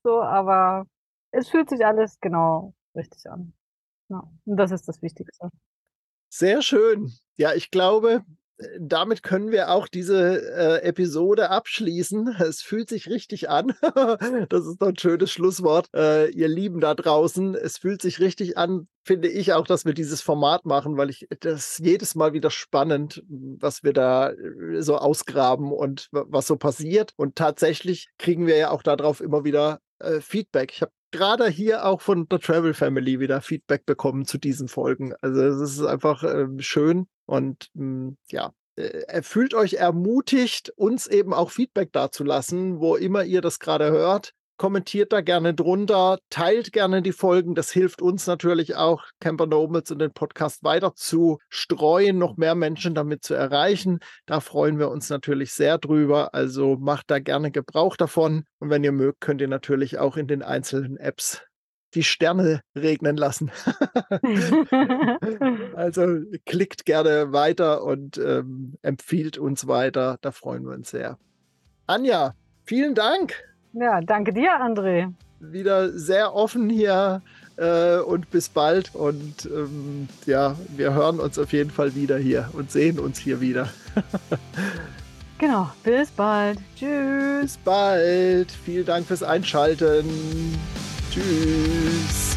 [0.05, 0.87] So, aber
[1.33, 3.55] es fühlt sich alles genau richtig an.
[4.09, 5.51] Ja, und das ist das Wichtigste.
[6.29, 7.13] Sehr schön.
[7.37, 8.25] Ja, ich glaube,
[8.59, 12.37] äh, damit können wir auch diese äh, Episode abschließen.
[12.49, 13.75] Es fühlt sich richtig an.
[14.49, 15.89] das ist doch ein schönes Schlusswort.
[15.95, 19.95] Äh, ihr Lieben da draußen, es fühlt sich richtig an, finde ich auch, dass wir
[19.95, 24.97] dieses Format machen, weil ich das jedes Mal wieder spannend, was wir da äh, so
[24.97, 27.13] ausgraben und was so passiert.
[27.17, 30.73] Und tatsächlich kriegen wir ja auch darauf immer wieder äh, Feedback.
[30.73, 35.15] Ich habe gerade hier auch von der Travel Family wieder Feedback bekommen zu diesen Folgen.
[35.21, 41.07] Also es ist einfach äh, schön und mh, hm, ja, äh, fühlt euch ermutigt, uns
[41.07, 46.73] eben auch Feedback dazulassen, wo immer ihr das gerade hört kommentiert da gerne drunter, teilt
[46.73, 47.55] gerne die Folgen.
[47.55, 52.55] Das hilft uns natürlich auch, Camper Nomads und den Podcast weiter zu streuen, noch mehr
[52.55, 54.01] Menschen damit zu erreichen.
[54.27, 56.35] Da freuen wir uns natürlich sehr drüber.
[56.35, 58.45] Also macht da gerne Gebrauch davon.
[58.59, 61.41] Und wenn ihr mögt, könnt ihr natürlich auch in den einzelnen Apps
[61.95, 63.51] die Sterne regnen lassen.
[65.75, 70.19] also klickt gerne weiter und ähm, empfiehlt uns weiter.
[70.21, 71.19] Da freuen wir uns sehr.
[71.87, 72.35] Anja,
[72.65, 75.13] vielen Dank Ja, danke dir, André.
[75.41, 77.23] Wieder sehr offen hier
[77.57, 78.95] äh, und bis bald.
[78.95, 83.41] Und ähm, ja, wir hören uns auf jeden Fall wieder hier und sehen uns hier
[83.41, 83.69] wieder.
[85.39, 86.59] genau, bis bald.
[86.77, 87.43] Tschüss.
[87.43, 88.51] Bis bald.
[88.51, 90.05] Vielen Dank fürs Einschalten.
[91.11, 92.37] Tschüss.